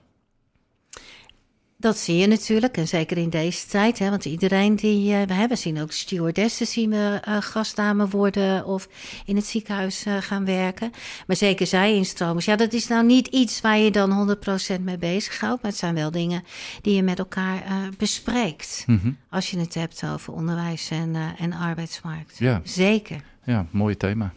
Dat 1.80 1.98
zie 1.98 2.16
je 2.16 2.26
natuurlijk, 2.26 2.76
en 2.76 2.88
zeker 2.88 3.16
in 3.16 3.30
deze 3.30 3.66
tijd. 3.66 3.98
Hè, 3.98 4.10
want 4.10 4.24
iedereen 4.24 4.76
die 4.76 5.14
eh, 5.14 5.22
we 5.22 5.32
hebben, 5.32 5.58
zien 5.58 5.80
ook 5.80 5.92
stewardessen 5.92 6.66
zien 6.66 6.90
we 6.90 7.22
uh, 7.28 7.36
gastdame 7.40 8.08
worden 8.08 8.66
of 8.66 8.88
in 9.24 9.36
het 9.36 9.44
ziekenhuis 9.44 10.06
uh, 10.06 10.16
gaan 10.20 10.44
werken. 10.44 10.90
Maar 11.26 11.36
zeker 11.36 11.66
zij-instromers. 11.66 12.44
Ja, 12.44 12.56
dat 12.56 12.72
is 12.72 12.86
nou 12.86 13.04
niet 13.04 13.26
iets 13.26 13.60
waar 13.60 13.78
je 13.78 13.90
dan 13.90 14.36
100% 14.78 14.80
mee 14.80 14.98
bezighoudt. 14.98 15.62
Maar 15.62 15.70
het 15.70 15.80
zijn 15.80 15.94
wel 15.94 16.10
dingen 16.10 16.42
die 16.82 16.94
je 16.94 17.02
met 17.02 17.18
elkaar 17.18 17.62
bespreekt. 17.98 18.84
Mm 18.86 18.98
-hmm. 19.02 19.16
Als 19.30 19.50
je 19.50 19.58
het 19.58 19.74
hebt 19.74 20.04
over 20.04 20.32
onderwijs 20.32 20.90
en, 20.90 21.16
en 21.38 21.52
arbeidsmarkt. 21.52 22.38
Ja. 22.38 22.60
Zeker. 22.64 23.20
Ja, 23.44 23.66
mooi 23.70 23.96
thema. 23.96 24.32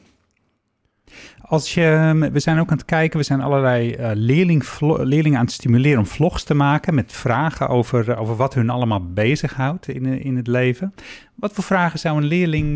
Als 1.41 1.73
je, 1.73 2.29
we 2.31 2.39
zijn 2.39 2.59
ook 2.59 2.71
aan 2.71 2.77
het 2.77 2.85
kijken, 2.85 3.19
we 3.19 3.25
zijn 3.25 3.41
allerlei 3.41 3.95
uh, 3.95 4.09
leerling, 4.13 4.63
leerlingen 4.79 5.39
aan 5.39 5.45
het 5.45 5.53
stimuleren 5.53 5.99
om 5.99 6.05
vlogs 6.05 6.43
te 6.43 6.53
maken 6.53 6.95
met 6.95 7.11
vragen 7.11 7.67
over, 7.67 8.17
over 8.17 8.35
wat 8.35 8.53
hun 8.53 8.69
allemaal 8.69 9.11
bezighoudt 9.13 9.87
in, 9.87 10.05
in 10.05 10.35
het 10.35 10.47
leven. 10.47 10.93
Wat 11.35 11.53
voor 11.53 11.63
vragen 11.63 11.99
zou 11.99 12.17
een 12.17 12.27
leerling 12.27 12.73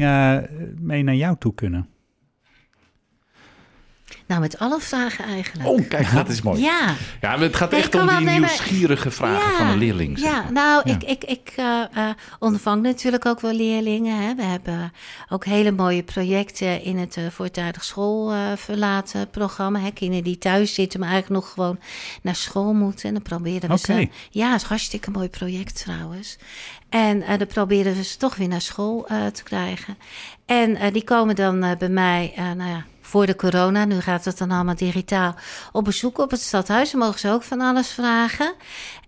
mee 0.80 1.04
naar 1.04 1.16
jou 1.16 1.36
toe 1.40 1.54
kunnen? 1.54 1.88
Nou, 4.28 4.42
met 4.42 4.60
alle 4.60 4.80
vragen 4.80 5.26
eigenlijk. 5.26 5.70
Oh, 5.70 5.88
kijk, 5.88 6.14
dat 6.14 6.30
is 6.30 6.42
mooi. 6.42 6.62
Ja. 6.62 6.96
Ja, 7.22 7.40
het 7.40 7.56
gaat 7.56 7.74
echt 7.74 7.96
om 7.96 8.08
die 8.08 8.30
nieuwsgierige 8.30 9.12
vragen 9.12 9.52
ja. 9.52 9.58
van 9.58 9.68
een 9.68 9.78
leerling. 9.78 10.20
Ja, 10.20 10.50
nou, 10.52 10.82
ja. 10.86 10.94
ik, 10.94 11.04
ik, 11.04 11.24
ik 11.24 11.54
uh, 11.60 11.82
uh, 11.98 12.10
ondervang 12.40 12.82
natuurlijk 12.82 13.26
ook 13.26 13.40
wel 13.40 13.54
leerlingen. 13.54 14.18
Hè. 14.22 14.36
We 14.36 14.44
hebben 14.44 14.94
ook 15.30 15.46
hele 15.46 15.72
mooie 15.72 16.04
projecten 16.04 16.84
in 16.84 16.98
het 16.98 17.18
uh, 17.18 17.24
voortijdig 17.30 17.84
schoolverlaten 17.84 19.30
programma. 19.30 19.80
Hè. 19.80 19.92
Kinderen 19.92 20.24
die 20.24 20.38
thuis 20.38 20.74
zitten, 20.74 21.00
maar 21.00 21.10
eigenlijk 21.10 21.44
nog 21.44 21.54
gewoon 21.54 21.80
naar 22.22 22.36
school 22.36 22.74
moeten. 22.74 23.08
En 23.08 23.14
dan 23.14 23.24
proberen 23.24 23.70
we 23.70 23.76
okay. 23.76 24.02
ze... 24.02 24.10
Ja, 24.30 24.48
het 24.48 24.56
is 24.56 24.62
een 24.62 24.70
hartstikke 24.70 25.12
mooi 25.12 25.30
project 25.30 25.84
trouwens. 25.84 26.38
En 26.90 27.18
uh, 27.18 27.38
dan 27.38 27.48
proberen 27.48 27.96
we 27.96 28.04
ze 28.04 28.18
toch 28.18 28.36
weer 28.36 28.48
naar 28.48 28.62
school 28.62 29.08
uh, 29.12 29.26
te 29.26 29.44
krijgen. 29.44 29.98
En 30.46 30.70
uh, 30.70 30.84
die 30.92 31.04
komen 31.04 31.36
dan 31.36 31.76
bij 31.78 31.90
mij, 31.90 32.34
nou 32.36 32.70
ja, 32.70 32.86
voor 33.08 33.26
de 33.26 33.36
corona, 33.36 33.86
nu 33.86 34.00
gaat 34.00 34.26
het 34.26 34.38
dan 34.38 34.52
allemaal 34.52 34.76
digitaal, 34.76 35.36
op 35.72 35.84
bezoek 35.84 36.18
op 36.18 36.32
het 36.32 36.42
stadhuis. 36.42 36.92
Dan 36.92 37.00
mogen 37.00 37.20
ze 37.20 37.30
ook 37.30 37.44
van 37.44 37.62
alles 37.62 37.90
vragen. 37.90 38.54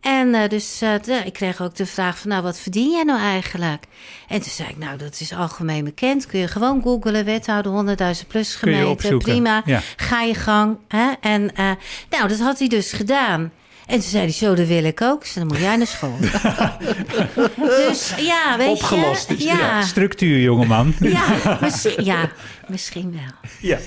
En 0.02 0.28
uh, 0.28 0.48
dus 0.48 0.82
uh, 0.82 0.90
de, 1.02 1.22
ik 1.26 1.34
kreeg 1.34 1.62
ook 1.62 1.76
de 1.76 1.86
vraag 1.86 2.18
van, 2.18 2.30
nou, 2.30 2.44
wat 2.44 2.60
verdien 2.60 2.92
jij 2.92 3.04
nou 3.04 3.20
eigenlijk? 3.20 3.84
En 4.28 4.42
toen 4.42 4.52
zei 4.52 4.70
ik, 4.70 4.78
nou, 4.78 4.98
dat 4.98 5.20
is 5.20 5.34
algemeen 5.34 5.84
bekend. 5.84 6.26
Kun 6.26 6.40
je 6.40 6.48
gewoon 6.48 6.82
googlen, 6.82 7.26
wethouder 7.26 7.98
100.000 8.22 8.28
plus 8.28 8.56
gemeente, 8.56 9.18
prima. 9.18 9.62
Ja. 9.66 9.82
Ga 9.96 10.22
je 10.22 10.36
gang. 10.36 10.78
Hè? 10.88 11.12
En 11.22 11.42
uh, 11.42 11.72
nou, 12.10 12.28
dat 12.28 12.40
had 12.40 12.60
hij 12.60 12.68
dus 12.68 12.92
gedaan. 12.92 13.52
En 13.90 14.00
toen 14.00 14.10
zei 14.10 14.24
hij, 14.24 14.32
zo, 14.32 14.56
dat 14.56 14.68
wil 14.68 14.84
ik 14.84 15.02
ook. 15.02 15.22
Dus 15.22 15.34
dan 15.34 15.48
moet 15.48 15.58
jij 15.58 15.76
naar 15.76 15.88
school. 15.88 16.18
dus 17.88 18.14
ja, 18.18 18.58
weet 18.58 18.68
Opgelost 18.68 19.30
je. 19.30 19.36
is 19.36 19.44
ja. 19.44 19.58
ja. 19.58 19.82
Structuur, 19.82 20.40
jongeman. 20.40 20.94
Ja, 21.00 21.58
misschien, 21.62 22.04
ja, 22.04 22.32
misschien 22.68 23.12
wel. 23.12 23.52
Ja. 23.60 23.78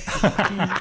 ja. 0.57 0.81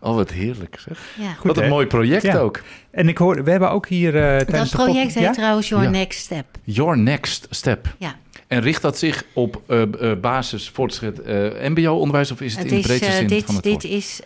Oh, 0.00 0.14
wat 0.14 0.30
heerlijk 0.30 0.76
zeg. 0.80 0.98
Ja. 1.18 1.32
Goed, 1.32 1.46
wat 1.46 1.56
een 1.56 1.62
hè? 1.62 1.68
mooi 1.68 1.86
project 1.86 2.22
ja. 2.22 2.38
ook. 2.38 2.62
En 2.90 3.08
ik 3.08 3.18
hoor, 3.18 3.44
we 3.44 3.50
hebben 3.50 3.70
ook 3.70 3.88
hier 3.88 4.14
uh, 4.14 4.20
tijdens 4.20 4.70
Dat 4.70 4.84
project 4.84 5.14
de 5.14 5.20
heet 5.20 5.34
trouwens 5.34 5.68
Your 5.68 5.90
Next 5.90 6.20
Step. 6.20 6.46
Your 6.62 6.98
Next 6.98 7.46
Step. 7.50 7.94
Ja. 7.98 8.14
En 8.46 8.60
richt 8.60 8.82
dat 8.82 8.98
zich 8.98 9.24
op 9.32 9.62
uh, 9.68 9.82
uh, 10.00 10.12
basis, 10.20 10.68
voortgezet 10.68 11.20
uh, 11.26 11.68
mbo-onderwijs 11.68 12.30
of 12.30 12.40
is 12.40 12.52
het, 12.52 12.62
het 12.62 12.72
in 12.72 12.78
de 12.78 12.86
breedste 12.86 13.12
zin 13.12 13.26
dit, 13.26 13.44
van 13.44 13.54
het 13.54 13.64
dit 13.64 13.72
woord? 13.72 13.82
Dit 13.82 13.90
is 13.90 14.20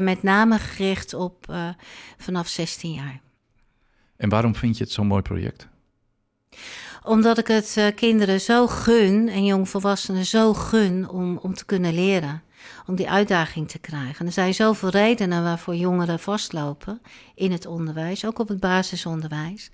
met 0.00 0.22
name 0.22 0.58
gericht 0.58 1.14
op 1.14 1.54
vanaf 2.18 2.48
16 2.48 2.92
jaar. 2.92 3.22
En 4.16 4.28
waarom 4.28 4.54
vind 4.54 4.78
je 4.78 4.84
het 4.84 4.92
zo'n 4.92 5.06
mooi 5.06 5.22
project? 5.22 5.68
Omdat 7.02 7.38
ik 7.38 7.46
het 7.46 7.74
uh, 7.78 7.86
kinderen 7.94 8.40
zo 8.40 8.66
gun 8.66 9.28
en 9.28 9.44
jongvolwassenen 9.44 10.24
zo 10.24 10.54
gun 10.54 11.08
om, 11.08 11.36
om 11.36 11.54
te 11.54 11.64
kunnen 11.64 11.94
leren. 11.94 12.42
Om 12.86 12.94
die 12.94 13.10
uitdaging 13.10 13.68
te 13.68 13.78
krijgen. 13.78 14.26
Er 14.26 14.32
zijn 14.32 14.54
zoveel 14.54 14.88
redenen 14.88 15.42
waarvoor 15.42 15.74
jongeren 15.74 16.18
vastlopen 16.18 17.00
in 17.34 17.52
het 17.52 17.66
onderwijs, 17.66 18.24
ook 18.24 18.38
op 18.38 18.48
het 18.48 18.60
basisonderwijs. 18.60 19.70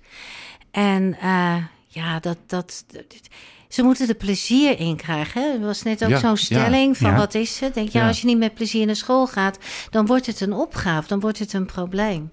En 0.71 1.15
uh, 1.23 1.55
ja, 1.87 2.19
dat, 2.19 2.37
dat, 2.45 2.83
dat, 2.87 3.29
ze 3.73 3.83
moeten 3.83 4.07
er 4.07 4.15
plezier 4.15 4.79
in 4.79 4.95
krijgen. 4.95 5.41
Hè? 5.41 5.47
Er 5.53 5.59
was 5.59 5.83
net 5.83 6.03
ook 6.03 6.09
ja, 6.09 6.19
zo'n 6.19 6.37
stelling 6.37 6.93
ja, 6.93 7.01
van 7.01 7.11
ja. 7.11 7.17
wat 7.17 7.33
is 7.33 7.59
het? 7.59 7.73
Denk 7.73 7.89
je, 7.89 8.01
als 8.01 8.21
je 8.21 8.27
niet 8.27 8.37
met 8.37 8.53
plezier 8.53 8.85
naar 8.85 8.95
school 8.95 9.27
gaat, 9.27 9.57
dan 9.89 10.05
wordt 10.05 10.25
het 10.25 10.41
een 10.41 10.53
opgave, 10.53 11.07
dan 11.07 11.19
wordt 11.19 11.39
het 11.39 11.53
een 11.53 11.65
probleem. 11.65 12.31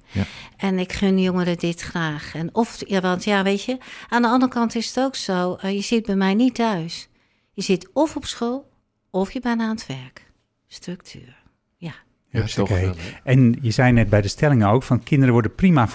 En 0.56 0.78
ik 0.78 0.92
gun 0.92 1.18
jongeren 1.18 1.58
dit 1.58 1.80
graag. 1.80 2.34
En 2.34 2.54
of, 2.54 2.82
ja, 2.86 3.00
want 3.00 3.24
ja, 3.24 3.42
weet 3.42 3.64
je, 3.64 3.78
aan 4.08 4.22
de 4.22 4.28
andere 4.28 4.52
kant 4.52 4.74
is 4.74 4.86
het 4.86 5.04
ook 5.04 5.16
zo, 5.16 5.58
uh, 5.64 5.72
je 5.72 5.80
zit 5.80 6.06
bij 6.06 6.16
mij 6.16 6.34
niet 6.34 6.54
thuis. 6.54 7.08
Je 7.52 7.62
zit 7.62 7.88
of 7.92 8.16
op 8.16 8.24
school, 8.24 8.68
of 9.10 9.32
je 9.32 9.40
bent 9.40 9.60
aan 9.60 9.70
het 9.70 9.86
werk. 9.86 10.30
Structuur, 10.66 11.36
ja. 11.76 11.94
Ja, 12.30 12.44
toch 12.44 12.70
okay. 12.70 12.92
En 13.24 13.56
je 13.60 13.70
zei 13.70 13.92
net 13.92 14.08
bij 14.08 14.20
de 14.20 14.28
stellingen 14.28 14.68
ook 14.68 14.82
van 14.82 15.02
kinderen 15.02 15.32
worden 15.32 15.54
prima 15.54 15.88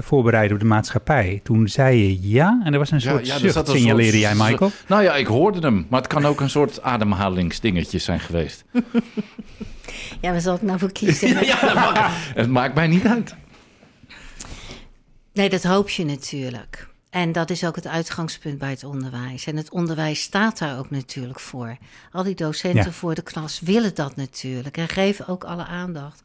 voorbereid 0.00 0.52
op 0.52 0.58
de 0.58 0.64
maatschappij. 0.64 1.40
Toen 1.42 1.68
zei 1.68 1.98
je 1.98 2.28
ja 2.30 2.60
en 2.64 2.72
er 2.72 2.78
was 2.78 2.90
een 2.90 3.00
soort 3.00 3.26
ja, 3.26 3.34
ja, 3.34 3.38
zucht, 3.38 3.68
signaleerde 3.68 4.18
jij 4.18 4.34
Michael? 4.34 4.70
Nou 4.86 5.02
ja, 5.02 5.16
ik 5.16 5.26
hoorde 5.26 5.60
hem, 5.60 5.86
maar 5.88 6.00
het 6.00 6.08
kan 6.08 6.24
ook 6.24 6.40
een 6.40 6.50
soort 6.50 6.82
ademhalingsdingetje 6.82 7.98
zijn 7.98 8.20
geweest. 8.20 8.64
ja, 10.20 10.30
waar 10.30 10.40
zal 10.40 10.54
ik 10.54 10.62
nou 10.62 10.78
voor 10.78 10.92
kiezen? 10.98 11.28
ja, 11.28 11.40
ja 11.40 11.74
maakt, 11.74 12.00
het 12.34 12.48
maakt 12.48 12.74
mij 12.74 12.86
niet 12.86 13.06
uit. 13.06 13.34
Nee, 15.32 15.48
dat 15.48 15.62
hoop 15.62 15.88
je 15.88 16.04
natuurlijk. 16.04 16.88
En 17.10 17.32
dat 17.32 17.50
is 17.50 17.64
ook 17.64 17.76
het 17.76 17.86
uitgangspunt 17.86 18.58
bij 18.58 18.70
het 18.70 18.84
onderwijs. 18.84 19.46
En 19.46 19.56
het 19.56 19.70
onderwijs 19.70 20.20
staat 20.22 20.58
daar 20.58 20.78
ook 20.78 20.90
natuurlijk 20.90 21.40
voor. 21.40 21.76
Al 22.12 22.22
die 22.22 22.34
docenten 22.34 22.84
Ja. 22.84 22.90
voor 22.90 23.14
de 23.14 23.22
klas 23.22 23.60
willen 23.60 23.94
dat 23.94 24.16
natuurlijk 24.16 24.76
en 24.76 24.88
geven 24.88 25.28
ook 25.28 25.44
alle 25.44 25.64
aandacht. 25.64 26.22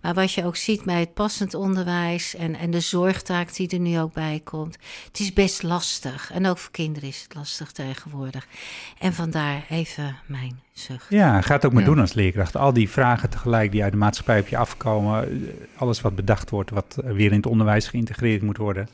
Maar 0.00 0.14
wat 0.14 0.32
je 0.32 0.44
ook 0.44 0.56
ziet 0.56 0.82
bij 0.84 1.00
het 1.00 1.14
passend 1.14 1.54
onderwijs 1.54 2.34
en, 2.34 2.54
en 2.56 2.70
de 2.70 2.80
zorgtaak 2.80 3.54
die 3.54 3.68
er 3.68 3.78
nu 3.78 3.98
ook 4.00 4.12
bij 4.12 4.40
komt, 4.44 4.76
het 5.06 5.20
is 5.20 5.32
best 5.32 5.62
lastig. 5.62 6.30
En 6.32 6.46
ook 6.46 6.58
voor 6.58 6.70
kinderen 6.72 7.08
is 7.08 7.22
het 7.22 7.34
lastig 7.34 7.72
tegenwoordig. 7.72 8.46
En 8.98 9.12
vandaar 9.14 9.64
even 9.68 10.16
mijn 10.26 10.60
zucht. 10.72 11.06
Ja, 11.08 11.40
ga 11.40 11.54
het 11.54 11.64
ook 11.64 11.72
maar 11.72 11.82
Ja. 11.82 11.88
doen 11.88 11.98
als 11.98 12.12
leerkracht. 12.12 12.56
Al 12.56 12.72
die 12.72 12.88
vragen 12.90 13.30
tegelijk 13.30 13.72
die 13.72 13.82
uit 13.82 13.92
de 13.92 13.98
maatschappij 13.98 14.40
op 14.40 14.48
je 14.48 14.56
afkomen. 14.56 15.22
eh, 15.48 15.80
Alles 15.80 16.00
wat 16.00 16.14
bedacht 16.16 16.50
wordt, 16.50 16.70
wat 16.70 16.98
weer 17.04 17.30
in 17.30 17.36
het 17.36 17.46
onderwijs 17.46 17.88
geïntegreerd 17.88 18.42
moet 18.42 18.56
worden. 18.56 18.88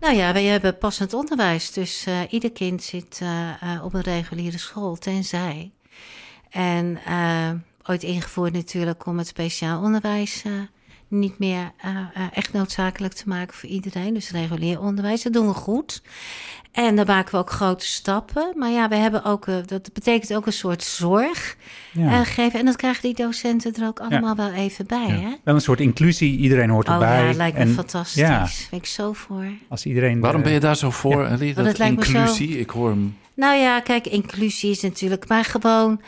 Nou 0.00 0.14
ja, 0.14 0.32
wij 0.32 0.44
hebben 0.44 0.78
passend 0.78 1.14
onderwijs. 1.14 1.72
Dus 1.72 2.06
eh, 2.06 2.20
ieder 2.30 2.52
kind 2.52 2.82
zit 2.82 3.18
eh, 3.22 3.62
eh, 3.62 3.84
op 3.84 3.94
een 3.94 4.00
reguliere 4.00 4.58
school, 4.58 4.96
tenzij. 4.96 5.70
En 6.50 6.98
ooit 7.82 8.02
ingevoerd 8.02 8.52
natuurlijk 8.52 9.06
om 9.06 9.18
het 9.18 9.26
speciaal 9.26 9.82
onderwijs 9.82 10.42
niet 11.10 11.38
meer 11.38 11.72
eh, 11.76 11.90
eh, 11.96 12.22
echt 12.32 12.52
noodzakelijk 12.52 13.14
te 13.14 13.22
maken 13.26 13.54
voor 13.54 13.68
iedereen. 13.68 14.14
Dus 14.14 14.30
regulier 14.30 14.80
onderwijs, 14.80 15.22
dat 15.22 15.32
doen 15.32 15.46
we 15.46 15.52
goed. 15.54 16.02
En 16.72 16.96
daar 16.96 17.06
maken 17.06 17.30
we 17.32 17.36
ook 17.38 17.50
grote 17.50 17.86
stappen. 17.86 18.52
Maar 18.56 18.70
ja, 18.70 18.88
we 18.88 18.94
hebben 18.94 19.24
ook, 19.24 19.46
eh, 19.46 19.56
dat 19.66 19.92
betekent 19.92 20.34
ook 20.34 20.46
een 20.46 20.52
soort 20.52 20.82
zorg 20.82 21.56
Ja. 21.92 22.10
eh, 22.12 22.20
geven. 22.26 22.58
En 22.58 22.64
dat 22.64 22.76
krijgen 22.76 23.02
die 23.02 23.14
docenten 23.14 23.74
er 23.74 23.86
ook 23.86 24.00
allemaal 24.00 24.36
wel 24.36 24.52
even 24.52 24.86
bij, 24.86 25.06
Ja. 25.06 25.12
hè? 25.20 25.34
Wel 25.44 25.54
een 25.54 25.60
soort 25.60 25.80
inclusie, 25.80 26.36
iedereen 26.38 26.70
hoort 26.70 26.88
Oh 26.88 26.94
erbij. 26.94 27.28
ja, 27.28 27.32
lijkt 27.34 27.56
me 27.58 27.62
En 27.64 27.74
fantastisch. 27.74 28.22
Ja, 28.22 28.48
Ben 28.70 28.78
ik 28.78 28.86
zo 28.86 29.12
voor. 29.12 29.44
als 29.68 29.86
iedereen... 29.86 30.20
Waarom 30.20 30.42
ben 30.42 30.52
je 30.52 30.60
daar 30.60 30.76
zo 30.76 30.90
voor, 30.90 31.24
Ellie? 31.24 31.54
Dat 31.54 31.76
zo- 31.76 31.82
inclusie, 31.82 32.58
ik 32.58 32.70
hoor 32.70 32.88
hem... 32.88 33.16
Nou 33.34 33.56
ja, 33.60 33.80
kijk, 33.80 34.06
inclusie 34.06 34.70
is 34.70 34.80
natuurlijk, 34.80 35.28
maar 35.28 35.44
gewoon 35.44 36.00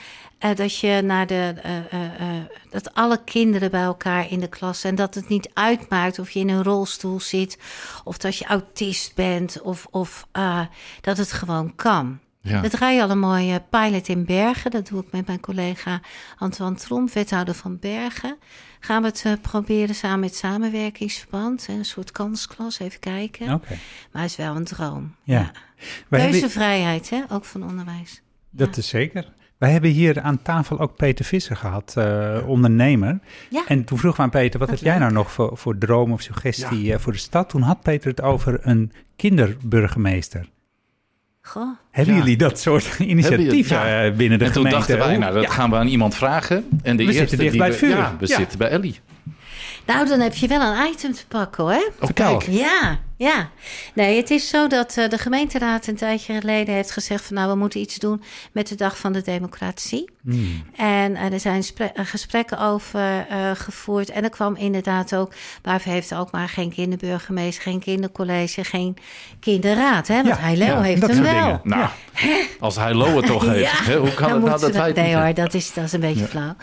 eh, 0.43 0.57
dat 0.57 0.79
je 0.79 1.01
naar 1.05 1.27
de. 1.27 1.55
eh, 1.63 1.77
eh, 1.79 2.21
eh, 2.21 2.45
dat 2.71 2.95
alle 2.95 3.25
kinderen 3.25 3.71
bij 3.71 3.83
elkaar 3.83 4.31
in 4.31 4.41
de 4.41 4.49
klas 4.49 4.81
zijn. 4.81 4.95
Dat 4.95 5.15
het 5.15 5.29
niet 5.29 5.51
uitmaakt 5.55 6.19
of 6.19 6.31
je 6.31 6.41
in 6.41 6.49
een 6.49 6.63
rolstoel 6.63 7.21
zit. 7.21 7.59
of 8.05 8.19
dat 8.19 8.37
je 8.37 8.45
autist 8.45 9.15
bent. 9.15 9.61
of, 9.61 9.87
of 9.91 10.27
eh, 10.33 10.61
dat 11.01 11.17
het 11.17 11.33
gewoon 11.33 11.75
kan. 11.75 12.19
Ja. 12.41 12.61
We 12.61 12.69
draaien 12.69 13.03
al 13.03 13.11
een 13.11 13.19
mooie 13.19 13.63
pilot 13.71 14.09
in 14.09 14.25
Bergen. 14.25 14.71
Dat 14.71 14.89
doe 14.89 15.01
ik 15.03 15.13
met 15.13 15.27
mijn 15.27 15.41
collega 15.41 16.01
Antoine 16.39 16.77
Tromp, 16.77 17.11
wethouder 17.13 17.55
van 17.55 17.79
Bergen. 17.79 18.37
Gaan 18.81 19.03
we 19.03 19.09
het 19.23 19.43
proberen 19.43 19.95
samen 19.95 20.21
met 20.21 20.37
samenwerkingsverband. 20.37 21.67
Een 21.69 21.85
soort 21.85 22.11
kansklas, 22.13 22.79
even 22.79 23.01
kijken. 23.01 23.53
Oké. 23.53 23.79
Maar 24.13 24.23
het 24.23 24.31
is 24.31 24.37
wel 24.37 24.57
een 24.57 24.65
droom. 24.65 25.15
Ja. 25.25 25.39
ja. 25.39 25.53
Keuzevrijheid, 26.19 27.11
hè? 27.11 27.23
ook 27.29 27.45
van 27.45 27.63
onderwijs. 27.65 28.23
Dat 28.51 28.77
is 28.77 28.89
zeker. 28.89 29.33
Wij 29.63 29.71
hebben 29.73 29.91
hier 29.91 30.21
aan 30.21 30.43
tafel 30.43 30.79
ook 30.81 30.97
Peter 30.97 31.25
Visser 31.25 31.57
gehad, 31.57 31.95
eh, 31.97 32.39
ondernemer. 32.47 33.19
Ja. 33.51 33.63
En 33.67 33.85
toen 33.85 33.99
vroeg 33.99 34.17
we 34.17 34.23
aan 34.23 34.31
Peter, 34.31 34.59
wat 34.61 34.71
heb 34.71 34.79
jij 34.79 34.99
nou 34.99 35.13
nog 35.13 35.33
voor, 35.33 35.51
voor 35.59 35.79
droom 35.79 36.13
of 36.13 36.21
suggestie 36.21 36.93
eh, 36.93 36.99
voor 36.99 37.13
de 37.13 37.19
stad? 37.19 37.49
Toen 37.49 37.63
had 37.63 37.83
Peter 37.83 38.11
het 38.11 38.21
over 38.23 38.59
een 38.63 38.93
kinderburgemeester. 39.17 40.49
Goh. 41.43 41.69
Hebben 41.91 42.15
Ja. 42.15 42.21
jullie 42.21 42.37
dat 42.37 42.59
soort 42.59 42.99
initiatieven 42.99 43.77
ja. 43.77 44.05
eh, 44.05 44.13
binnen 44.17 44.39
de 44.39 44.45
en 44.45 44.53
toen 44.53 44.63
gemeente? 44.67 44.87
dachten 44.93 45.09
wij, 45.09 45.19
nou, 45.19 45.35
dat 45.35 45.43
Ja. 45.43 45.51
gaan 45.51 45.71
we 45.71 45.77
aan 45.77 45.87
iemand 45.87 46.15
vragen. 46.15 46.65
En 46.83 46.97
de 46.97 47.05
We 47.05 47.13
eerste 47.13 47.19
zitten 47.19 47.39
dicht 47.39 47.51
die 47.51 47.61
bij 47.61 47.69
we- 47.69 47.75
het 47.77 47.85
vuur. 47.85 47.97
Ja, 47.97 48.17
we 48.19 48.27
Ja. 48.29 48.37
zitten 48.37 48.59
bij 48.59 48.69
Ellie. 48.69 49.01
Nou, 49.87 50.09
dan 50.09 50.21
heb 50.21 50.35
je 50.35 50.49
wel 50.49 50.61
een 50.63 50.91
item 50.93 51.13
te 51.13 51.27
pakken 51.29 51.65
hoor. 51.65 51.73
Oh, 52.01 52.07
Vertel. 52.07 52.37
kijk. 52.37 52.51
Ja, 52.51 52.99
ja. 53.23 53.51
Nee, 53.95 54.17
het 54.17 54.31
is 54.31 54.49
zo 54.49 54.67
dat 54.67 54.97
eh, 54.97 55.09
de 55.09 55.19
gemeenteraad 55.19 55.87
een 55.87 55.97
tijdje 55.97 56.41
geleden 56.41 56.75
heeft 56.75 56.91
gezegd 56.91 57.25
van 57.25 57.37
nou, 57.37 57.51
we 57.51 57.57
moeten 57.57 57.81
iets 57.81 57.99
doen 57.99 58.23
met 58.53 58.69
de 58.69 58.75
dag 58.75 58.99
van 58.99 59.13
de 59.13 59.23
democratie. 59.23 60.11
Hmm. 60.23 60.65
En 60.77 61.17
eh, 61.17 61.33
er 61.33 61.41
zijn 61.41 61.63
eh, 61.77 61.89
gesprekken 61.95 62.59
over 62.59 63.27
gevoerd. 63.55 64.11
En 64.11 64.23
er 64.23 64.31
kwam 64.31 64.57
inderdaad 64.57 65.15
ook, 65.15 65.33
Baven 65.63 65.91
heeft 65.91 66.15
ook 66.15 66.31
maar 66.31 66.49
geen 66.49 66.73
kinderburgemeester, 66.73 67.63
geen 67.63 67.81
kindercollege, 67.81 68.65
geen 68.65 68.97
kinderraad. 69.41 70.09
Hè? 70.09 70.15
Want 70.15 70.27
Ja, 70.27 70.37
hij 70.37 70.57
Leo 70.57 70.67
ja, 70.67 70.83
heeft 70.83 71.07
hem 71.07 71.23
wel. 71.23 71.33
dingen. 71.33 71.61
Nou, 71.63 71.89
als 72.61 72.77
hij 72.77 72.95
Lo 72.95 73.17
het 73.17 73.27
toch 73.27 73.47
heeft. 73.55 73.87
Hè, 73.87 73.97
hoe 73.97 74.15
kan 74.15 74.33
het 74.33 74.45
nou 74.45 74.61
dat 74.61 74.75
het 74.75 74.95
Nee 74.95 75.17
hoor, 75.17 75.35
dat 75.35 75.55
is, 75.55 75.73
dat 75.73 75.85
is 75.85 75.93
een 75.93 76.01
beetje 76.01 76.27
flauw. 76.27 76.57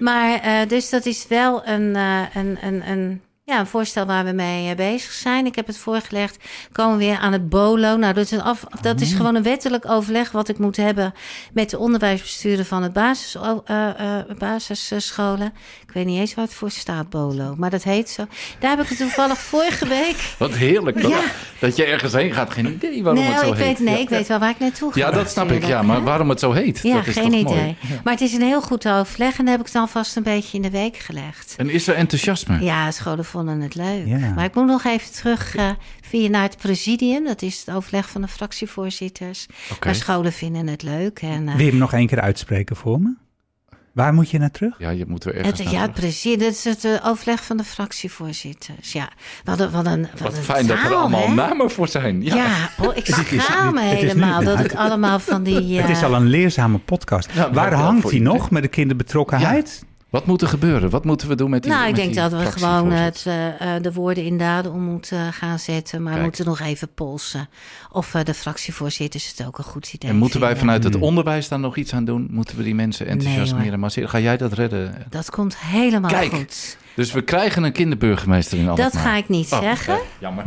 Maar 0.00 0.40
dus 0.68 0.90
dat 0.90 1.06
is 1.06 1.26
wel 1.28 1.66
een, 1.66 1.94
een, 2.34 2.58
een, 2.62 2.90
een, 2.90 3.20
ja, 3.52 3.60
een 3.60 3.66
voorstel 3.66 4.06
waar 4.06 4.24
we 4.24 4.32
mee 4.32 4.70
eh, 4.70 4.76
bezig 4.76 5.12
zijn. 5.12 5.46
Ik 5.46 5.54
heb 5.54 5.66
het 5.66 5.76
voorgelegd. 5.78 6.44
Komen 6.72 6.98
we 6.98 7.04
weer 7.04 7.18
aan 7.18 7.32
het 7.32 7.48
BOLO. 7.48 7.96
Nou, 7.96 8.14
dat 8.14 8.32
is, 8.32 8.38
af, 8.38 8.64
dat 8.80 8.96
Mm. 8.96 9.02
is 9.02 9.12
gewoon 9.12 9.34
een 9.34 9.42
wettelijk 9.42 9.90
overleg 9.90 10.30
wat 10.30 10.48
ik 10.48 10.58
moet 10.58 10.76
hebben 10.76 11.14
met 11.52 11.70
de 11.70 11.78
onderwijsbestuurder 11.78 12.64
van 12.64 12.82
het 12.82 12.92
basis, 12.92 13.34
eh, 13.64 14.18
eh, 14.18 14.24
basisscholen. 14.38 15.52
Ik 15.92 15.98
weet 15.98 16.06
niet 16.06 16.18
eens 16.20 16.34
het 16.34 16.54
voor 16.54 16.70
staat, 16.70 17.10
BOLO. 17.10 17.54
Maar 17.58 17.70
dat 17.70 17.82
heet 17.82 18.10
zo. 18.10 18.24
Daar 18.58 18.70
heb 18.70 18.80
ik 18.80 18.88
het 18.88 18.98
toevallig 18.98 19.38
vorige 19.52 19.88
week. 19.88 20.34
Wat 20.38 20.54
heerlijk. 20.54 21.02
Dat, 21.02 21.10
Ja. 21.10 21.20
dat 21.58 21.76
je 21.76 21.84
ergens 21.84 22.12
heen 22.12 22.32
gaat. 22.32 22.50
Geen 22.50 22.66
idee 22.66 23.02
waarom 23.02 23.22
nee, 23.22 23.32
het 23.32 23.40
zo 23.44 23.50
ik 23.52 23.56
heet. 23.56 23.66
weet, 23.66 23.78
nee, 23.86 23.94
ja. 23.94 24.00
ik 24.00 24.08
weet 24.08 24.26
wel 24.28 24.38
waar 24.38 24.50
ik 24.50 24.58
naartoe 24.58 24.92
ga. 24.92 24.98
Ja, 24.98 25.10
dat 25.10 25.30
snap 25.30 25.50
ik. 25.50 25.64
Ja, 25.64 25.82
maar 25.82 25.96
hè. 25.96 26.02
waarom 26.02 26.28
het 26.28 26.40
zo 26.40 26.52
heet, 26.52 26.80
Ja, 26.82 26.94
dat 26.94 27.06
is 27.06 27.12
geen 27.14 27.30
toch 27.30 27.40
idee. 27.40 27.44
mooi. 27.54 27.76
Maar 28.04 28.12
het 28.12 28.22
is 28.22 28.32
een 28.32 28.42
heel 28.42 28.62
goed 28.62 28.88
overleg 28.88 29.38
en 29.38 29.44
dat 29.44 29.56
heb 29.56 29.66
ik 29.66 29.72
dan 29.72 29.88
vast 29.88 30.16
een 30.16 30.22
beetje 30.22 30.56
in 30.56 30.62
de 30.62 30.70
week 30.70 30.96
gelegd. 30.96 31.54
En 31.56 31.70
is 31.70 31.86
er 31.88 31.94
enthousiasme? 31.94 32.60
Ja, 32.64 32.90
scholen 32.90 33.24
vonden 33.24 33.60
het 33.60 33.74
leuk. 33.74 34.06
Ja. 34.06 34.32
Maar 34.34 34.44
ik 34.44 34.54
moet 34.54 34.66
nog 34.66 34.84
even 34.84 35.12
terug 35.12 35.54
eh, 35.56 35.70
via 36.08 36.28
naar 36.28 36.42
het 36.42 36.56
presidium. 36.56 37.24
Dat 37.24 37.42
is 37.42 37.62
het 37.66 37.74
overleg 37.74 38.08
van 38.10 38.20
de 38.20 38.28
fractievoorzitters. 38.28 39.46
Oké. 39.72 39.86
Maar 39.86 39.94
scholen 39.94 40.32
vinden 40.32 40.66
het 40.66 40.82
leuk. 40.82 41.18
En, 41.22 41.48
eh, 41.48 41.54
Wil 41.54 41.64
je 41.64 41.70
hem 41.70 41.80
nog 41.80 41.92
één 41.92 42.06
keer 42.06 42.20
uitspreken 42.20 42.76
voor 42.76 43.00
me? 43.00 43.14
Waar 43.92 44.14
moet 44.14 44.30
je 44.30 44.38
naar 44.38 44.50
terug? 44.50 44.74
Ja, 44.78 44.90
je 44.90 45.04
moet 45.08 45.24
er 45.24 45.34
ergens 45.34 45.58
het, 45.58 45.72
naar 45.72 45.82
ja, 45.86 45.88
presidium, 45.88 46.38
dat 46.38 46.50
is 46.52 46.64
het 46.64 46.84
eh, 46.84 47.06
overleg 47.06 47.44
van 47.44 47.56
de 47.56 47.64
fractievoorzitters. 47.64 48.92
Ja, 48.92 49.08
wat 49.44 49.60
een, 49.60 49.70
wat 49.70 49.86
een, 49.86 50.00
wat 50.12 50.20
Wat 50.20 50.36
een 50.36 50.42
fijn 50.42 50.66
dat 50.66 50.78
er 50.78 50.94
allemaal 50.94 51.26
hè? 51.28 51.34
namen 51.34 51.70
voor 51.70 51.88
zijn. 51.88 52.22
Ja. 52.22 52.34
Ja, 52.34 52.70
oh, 52.78 52.96
ik 52.96 53.08
is- 53.32 53.44
schaam 53.44 53.74
me 53.74 53.80
helemaal 53.80 54.44
dat 54.44 54.58
ik 54.64 54.74
allemaal 54.74 55.18
van 55.18 55.42
die... 55.42 55.76
Het 55.80 55.90
is 55.90 55.98
eh, 55.98 56.04
al 56.04 56.14
een 56.14 56.26
leerzame 56.26 56.78
podcast. 56.78 57.30
Ja, 57.32 57.52
Waar 57.52 57.72
hangt 57.74 58.04
iedereen. 58.04 58.22
nog 58.22 58.50
met 58.50 58.62
de 58.62 58.68
kinderbetrokkenheid? 58.68 59.84
Wat 60.12 60.26
moet 60.26 60.42
er 60.42 60.48
gebeuren? 60.48 60.90
Wat 60.90 61.04
moeten 61.04 61.28
we 61.28 61.34
doen 61.34 61.50
met 61.50 61.62
die 61.62 61.72
Nou, 61.72 61.88
ik 61.88 61.94
denk 61.94 62.14
dat 62.14 62.32
we 62.32 62.38
gewoon 62.52 62.90
het, 62.90 63.24
eh, 63.26 63.76
eh, 63.76 63.82
de 63.82 63.92
woorden 63.92 64.24
in 64.24 64.38
daden 64.38 64.72
om 64.72 64.82
moeten 64.82 65.32
gaan 65.32 65.58
zetten. 65.58 66.02
Maar 66.02 66.14
we 66.14 66.20
moeten 66.22 66.44
nog 66.44 66.60
even 66.60 66.88
polsen. 66.94 67.48
Of 67.92 68.14
eh, 68.14 68.24
de 68.24 68.34
fractievoorzitters 68.34 69.34
het 69.36 69.46
ook 69.46 69.58
een 69.58 69.64
goed 69.64 69.92
idee 69.92 70.10
En 70.10 70.16
moeten 70.16 70.40
wij 70.40 70.48
vinden. 70.48 70.66
vanuit 70.66 70.84
het 70.84 70.94
Hmm. 70.94 71.02
onderwijs 71.02 71.48
dan 71.48 71.60
nog 71.60 71.76
iets 71.76 71.92
aan 71.94 72.04
doen? 72.04 72.28
Moeten 72.30 72.56
we 72.56 72.62
die 72.62 72.74
mensen 72.74 73.06
enthousiasmeren? 73.06 74.08
Ga 74.08 74.18
jij 74.18 74.36
dat 74.36 74.52
redden? 74.52 74.94
Dat 75.08 75.30
komt 75.30 75.58
helemaal 75.58 76.10
Kijk, 76.10 76.32
goed. 76.32 76.76
Dus 76.94 77.12
we 77.12 77.22
krijgen 77.22 77.62
een 77.62 77.72
kinderburgemeester 77.72 78.58
in 78.58 78.68
Alkmaar. 78.68 78.90
Dat 78.90 79.00
ga 79.00 79.14
ik 79.16 79.28
niet 79.28 79.52
Oh, 79.52 79.60
zeggen. 79.60 79.98
jammer. 80.18 80.44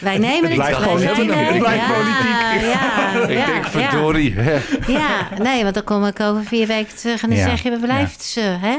Wij 0.00 0.18
nemen 0.18 0.44
het, 0.50 0.54
blijft 0.54 0.76
gewoon 0.78 0.94
politiek. 0.94 1.34
Het 1.34 1.58
blijft 1.58 1.86
ja, 1.86 1.92
politiek. 1.92 2.28
Ja, 2.72 3.12
Ik 3.28 3.38
ja, 3.38 3.46
denk, 3.46 3.64
ja. 3.64 3.70
verdorie. 3.70 4.34
hè. 4.34 4.58
Ja, 4.92 5.28
nee, 5.42 5.62
want 5.62 5.74
dan 5.74 5.84
kom 5.84 6.04
ik 6.04 6.20
over 6.20 6.44
vier 6.44 6.66
weken 6.66 6.96
terug 6.96 7.22
en 7.22 7.28
dan 7.28 7.38
Ja. 7.38 7.44
zeg 7.48 7.62
je, 7.62 7.70
we 7.70 7.78
blijft 7.78 8.22
ze. 8.22 8.40
Hè? 8.40 8.76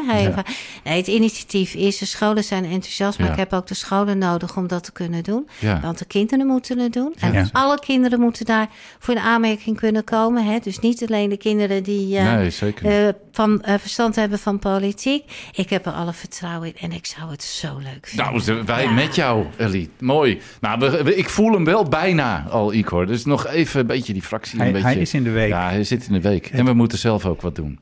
Nee, 0.84 0.98
het 0.98 1.08
initiatief 1.08 1.74
is, 1.74 1.98
de 1.98 2.06
scholen 2.06 2.44
zijn 2.44 2.66
enthousiast, 2.66 3.18
maar 3.20 3.28
Ja. 3.28 3.34
ik 3.34 3.40
heb 3.40 3.54
ook 3.54 3.68
de 3.68 3.74
scholen 3.74 4.18
nodig 4.18 4.58
om 4.58 4.68
dat 4.68 4.84
te 4.84 4.92
kunnen 4.92 5.24
doen. 5.24 5.50
Ja. 5.60 5.80
Want 5.82 5.98
de 6.00 6.06
kinderen 6.06 6.48
moeten 6.48 6.80
het 6.80 6.94
doen. 6.94 7.14
En 7.20 7.34
Ja. 7.34 7.50
alle 7.52 7.80
kinderen 7.80 8.20
moeten 8.20 8.46
daar 8.46 8.68
voor 9.00 9.16
een 9.16 9.22
aanmerking 9.22 9.78
kunnen 9.78 10.04
komen. 10.04 10.46
Hè? 10.46 10.60
Dus 10.60 10.80
niet 10.80 11.06
alleen 11.08 11.30
de 11.30 11.38
kinderen 11.38 11.84
die 11.84 12.18
eh, 12.18 12.34
Nee, 12.36 12.50
zeker 12.50 12.84
niet. 12.86 12.94
eh, 12.94 13.08
van, 13.32 13.62
eh, 13.62 13.74
verstand 13.80 14.16
hebben 14.16 14.40
van 14.40 14.60
politiek. 14.60 15.32
Ik 15.52 15.70
heb 15.70 15.86
er 15.86 15.92
alle 15.92 16.14
vertrouwen 16.14 16.68
in 16.68 16.76
en 16.82 16.92
ik 16.92 17.06
zou 17.18 17.32
het 17.32 17.44
zo 17.44 17.78
leuk 17.78 18.08
vinden. 18.08 18.44
Nou, 18.46 18.64
wij 18.66 18.84
Ja. 18.84 18.92
met 18.92 19.16
jou, 19.16 19.46
Ellie. 19.58 19.90
Mooi. 20.00 20.42
Nou, 20.62 20.80
we- 20.80 21.04
we- 21.04 21.16
ik 21.16 21.30
voel 21.30 21.52
hem 21.54 21.64
wel 21.66 21.84
bijna 21.84 22.46
al, 22.50 22.74
Igor. 22.74 23.06
Dus 23.06 23.26
nog 23.26 23.48
even 23.48 23.80
een 23.80 23.88
beetje 23.88 24.14
die 24.14 24.22
fractie. 24.22 24.58
Hij, 24.58 24.68
een 24.68 24.74
beetje... 24.74 24.88
hij 24.88 24.98
is 24.98 25.14
in 25.14 25.24
de 25.24 25.30
week. 25.32 25.50
Ja, 25.50 25.70
hij 25.70 25.84
zit 25.84 26.08
in 26.08 26.14
de 26.14 26.22
week. 26.22 26.48
En 26.48 26.66
we 26.66 26.74
moeten 26.74 26.98
zelf 26.98 27.26
ook 27.26 27.42
wat 27.42 27.56
doen. 27.56 27.80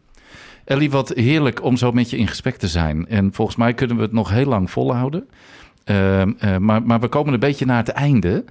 Ellie, 0.65 0.91
wat 0.91 1.09
heerlijk 1.15 1.63
om 1.63 1.77
zo 1.77 1.91
met 1.91 2.09
je 2.09 2.17
in 2.17 2.27
gesprek 2.27 2.57
te 2.57 2.67
zijn. 2.67 3.07
En 3.07 3.33
volgens 3.33 3.57
mij 3.57 3.73
kunnen 3.73 3.95
we 3.95 4.01
het 4.01 4.11
nog 4.11 4.29
heel 4.29 4.45
lang 4.45 4.71
volhouden. 4.71 5.27
Ehm, 5.83 6.31
eh, 6.39 6.57
maar, 6.57 6.81
maar 6.83 6.99
we 6.99 7.07
komen 7.07 7.33
een 7.33 7.39
beetje 7.39 7.65
naar 7.65 7.77
het 7.77 7.89
einde. 7.89 8.43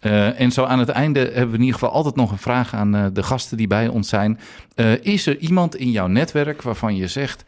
Eh, 0.00 0.40
en 0.40 0.50
zo 0.52 0.64
aan 0.64 0.78
het 0.78 0.88
einde 0.88 1.20
hebben 1.20 1.48
we 1.50 1.54
in 1.56 1.60
ieder 1.64 1.74
geval 1.78 1.90
altijd 1.94 2.16
nog 2.16 2.30
een 2.30 2.38
vraag 2.38 2.74
aan 2.74 2.94
eh, 2.96 3.04
de 3.12 3.22
gasten 3.22 3.56
die 3.56 3.66
bij 3.66 3.88
ons 3.88 4.08
zijn. 4.08 4.38
Eh, 4.74 4.92
is 5.04 5.26
er 5.26 5.38
iemand 5.38 5.76
in 5.76 5.90
jouw 5.90 6.06
netwerk 6.06 6.62
waarvan 6.62 6.96
je 6.96 7.08
zegt... 7.08 7.44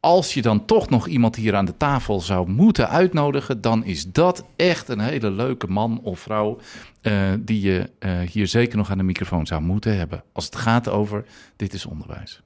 als 0.00 0.34
je 0.34 0.42
dan 0.42 0.64
toch 0.64 0.90
nog 0.90 1.06
iemand 1.06 1.36
hier 1.36 1.54
aan 1.54 1.64
de 1.64 1.76
tafel 1.76 2.20
zou 2.20 2.48
moeten 2.48 2.88
uitnodigen... 2.88 3.60
dan 3.60 3.84
is 3.84 4.06
dat 4.12 4.44
echt 4.56 4.88
een 4.88 5.00
hele 5.00 5.30
leuke 5.30 5.66
man 5.66 6.00
of 6.02 6.20
vrouw... 6.20 6.58
eh, 7.00 7.32
die 7.40 7.60
je 7.60 7.90
eh, 7.98 8.18
hier 8.18 8.46
zeker 8.46 8.76
nog 8.76 8.90
aan 8.90 8.98
de 8.98 9.04
microfoon 9.04 9.46
zou 9.46 9.62
moeten 9.62 9.96
hebben. 9.96 10.22
Als 10.32 10.44
het 10.44 10.56
gaat 10.56 10.88
over 10.88 11.24
dit 11.56 11.72
is 11.72 11.86
onderwijs. 11.86 12.42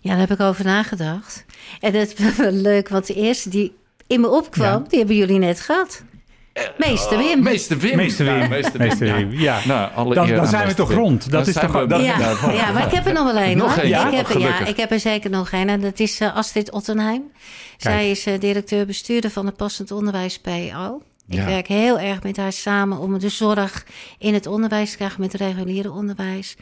Ja, 0.00 0.10
daar 0.10 0.18
heb 0.18 0.30
ik 0.30 0.40
over 0.40 0.64
nagedacht. 0.64 1.44
En 1.80 1.92
dat 1.92 2.18
is 2.18 2.36
wel 2.36 2.52
leuk, 2.52 2.88
want 2.88 3.06
de 3.06 3.14
eerste 3.14 3.48
die 3.48 3.74
in 4.06 4.20
me 4.20 4.28
opkwam, 4.28 4.84
die 4.88 4.98
hebben 4.98 5.16
jullie 5.16 5.38
net 5.38 5.60
gehad. 5.60 6.04
Meester 6.78 7.18
Wim. 7.18 7.42
Meester 7.42 7.78
Wim. 7.78 7.96
Meester 7.96 8.24
Wim. 8.26 8.40
Ja, 8.40 8.48
meester 8.48 8.78
Wim. 8.78 8.88
Meester 8.88 9.06
ja. 9.06 9.14
Wim, 9.16 9.32
ja. 9.32 9.58
Nou, 9.66 9.90
alle 9.94 10.14
Dan- 10.14 10.46
zijn 10.46 10.68
we 10.68 10.74
toch 10.74 10.92
rond. 10.92 11.22
Dat 11.22 11.30
Dan 11.30 11.40
is 11.54 11.60
toch- 11.60 11.72
we- 11.72 11.86
dat- 11.86 12.00
Ja, 12.04 12.18
ja, 12.52 12.72
maar 12.72 12.86
ik 12.86 12.92
heb 12.92 13.06
er 13.06 13.12
nog 13.12 13.32
wel 13.32 13.42
één 13.42 13.56
Nog 13.56 13.74
hoor. 13.76 13.86
ja? 13.86 14.06
ik, 14.08 14.16
heb, 14.26 14.38
ja, 14.38 14.66
ik 14.66 14.76
heb 14.76 14.90
er 14.90 15.00
zeker 15.00 15.30
nog 15.30 15.50
één. 15.50 15.68
En 15.68 15.80
dat 15.80 15.98
is 15.98 16.20
eh, 16.20 16.36
Astrid 16.36 16.70
Ottenheim. 16.70 17.22
Zij 17.76 18.10
is 18.10 18.26
eh, 18.26 18.40
directeur-bestuurder 18.40 19.30
van 19.30 19.46
het 19.46 19.56
Passend 19.56 19.90
Onderwijs 19.90 20.38
PO. 20.38 21.02
Ik 21.28 21.36
Ja. 21.36 21.44
werk 21.44 21.66
heel 21.66 21.98
erg 21.98 22.22
met 22.22 22.36
haar 22.36 22.52
samen 22.52 22.98
om 22.98 23.18
de 23.18 23.28
zorg 23.28 23.84
in 24.18 24.34
het 24.34 24.46
onderwijs 24.46 24.90
te 24.90 24.96
krijgen 24.96 25.20
met 25.20 25.32
het 25.32 25.40
reguliere 25.40 25.90
onderwijs. 25.92 26.56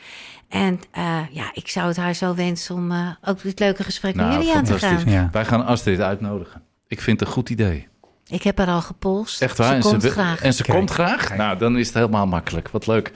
En 0.48 0.80
eh, 0.90 1.18
ja, 1.30 1.50
ik 1.52 1.68
zou 1.68 1.86
het 1.88 1.96
haar 1.96 2.14
zo 2.14 2.34
wensen 2.34 2.74
om 2.74 3.16
ook 3.24 3.42
dit 3.42 3.58
leuke 3.58 3.84
gesprek 3.84 4.14
met 4.14 4.26
Nou, 4.26 4.38
jullie 4.38 4.54
aan 4.56 4.64
te 4.64 4.78
gaan. 4.78 5.02
Ja. 5.06 5.28
Wij 5.32 5.44
gaan 5.44 5.66
Astrid 5.66 6.00
uitnodigen. 6.00 6.62
Ik 6.88 7.00
vind 7.00 7.20
het 7.20 7.28
een 7.28 7.34
goed 7.34 7.50
idee. 7.50 7.88
Ik 8.28 8.42
heb 8.42 8.58
haar 8.58 8.68
al 8.68 8.80
gepolst. 8.80 9.42
Echt 9.42 9.58
waar? 9.58 9.68
Ze 9.68 9.74
en 9.74 9.80
komt 9.80 10.02
ze, 10.02 10.10
graag. 10.10 10.40
En 10.40 10.54
ze 10.54 10.62
Kijk, 10.62 10.76
komt 10.78 10.90
graag? 10.90 11.36
Nou, 11.36 11.58
dan 11.58 11.78
is 11.78 11.86
het 11.86 11.94
helemaal 11.94 12.26
makkelijk. 12.26 12.68
Wat 12.68 12.86
leuk. 12.86 13.12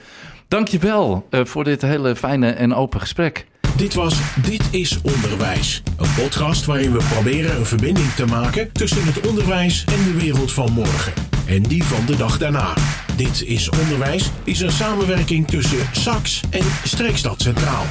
Dankjewel 0.47 1.27
uh, 1.29 1.45
voor 1.45 1.63
dit 1.63 1.81
hele 1.81 2.15
fijne 2.15 2.49
en 2.51 2.73
open 2.73 2.99
gesprek. 2.99 3.45
Dit 3.75 3.93
was 3.93 4.19
Dit 4.41 4.63
is 4.71 5.01
Onderwijs. 5.01 5.83
Een 5.97 6.13
podcast 6.13 6.65
waarin 6.65 6.91
we 6.91 7.03
proberen 7.13 7.55
een 7.57 7.65
verbinding 7.65 8.11
te 8.11 8.25
maken 8.25 8.71
tussen 8.71 9.05
het 9.05 9.27
onderwijs 9.27 9.85
en 9.85 10.03
de 10.03 10.19
wereld 10.19 10.51
van 10.51 10.71
morgen. 10.71 11.13
En 11.47 11.63
die 11.63 11.83
van 11.83 12.05
de 12.05 12.15
dag 12.15 12.37
daarna. 12.37 12.73
Dit 13.15 13.43
is 13.45 13.69
Onderwijs 13.69 14.31
is 14.43 14.59
een 14.59 14.71
samenwerking 14.71 15.47
tussen 15.47 15.79
SAX 15.91 16.41
en 16.49 16.65
Streekstad 16.83 17.41
Centraal. 17.41 17.85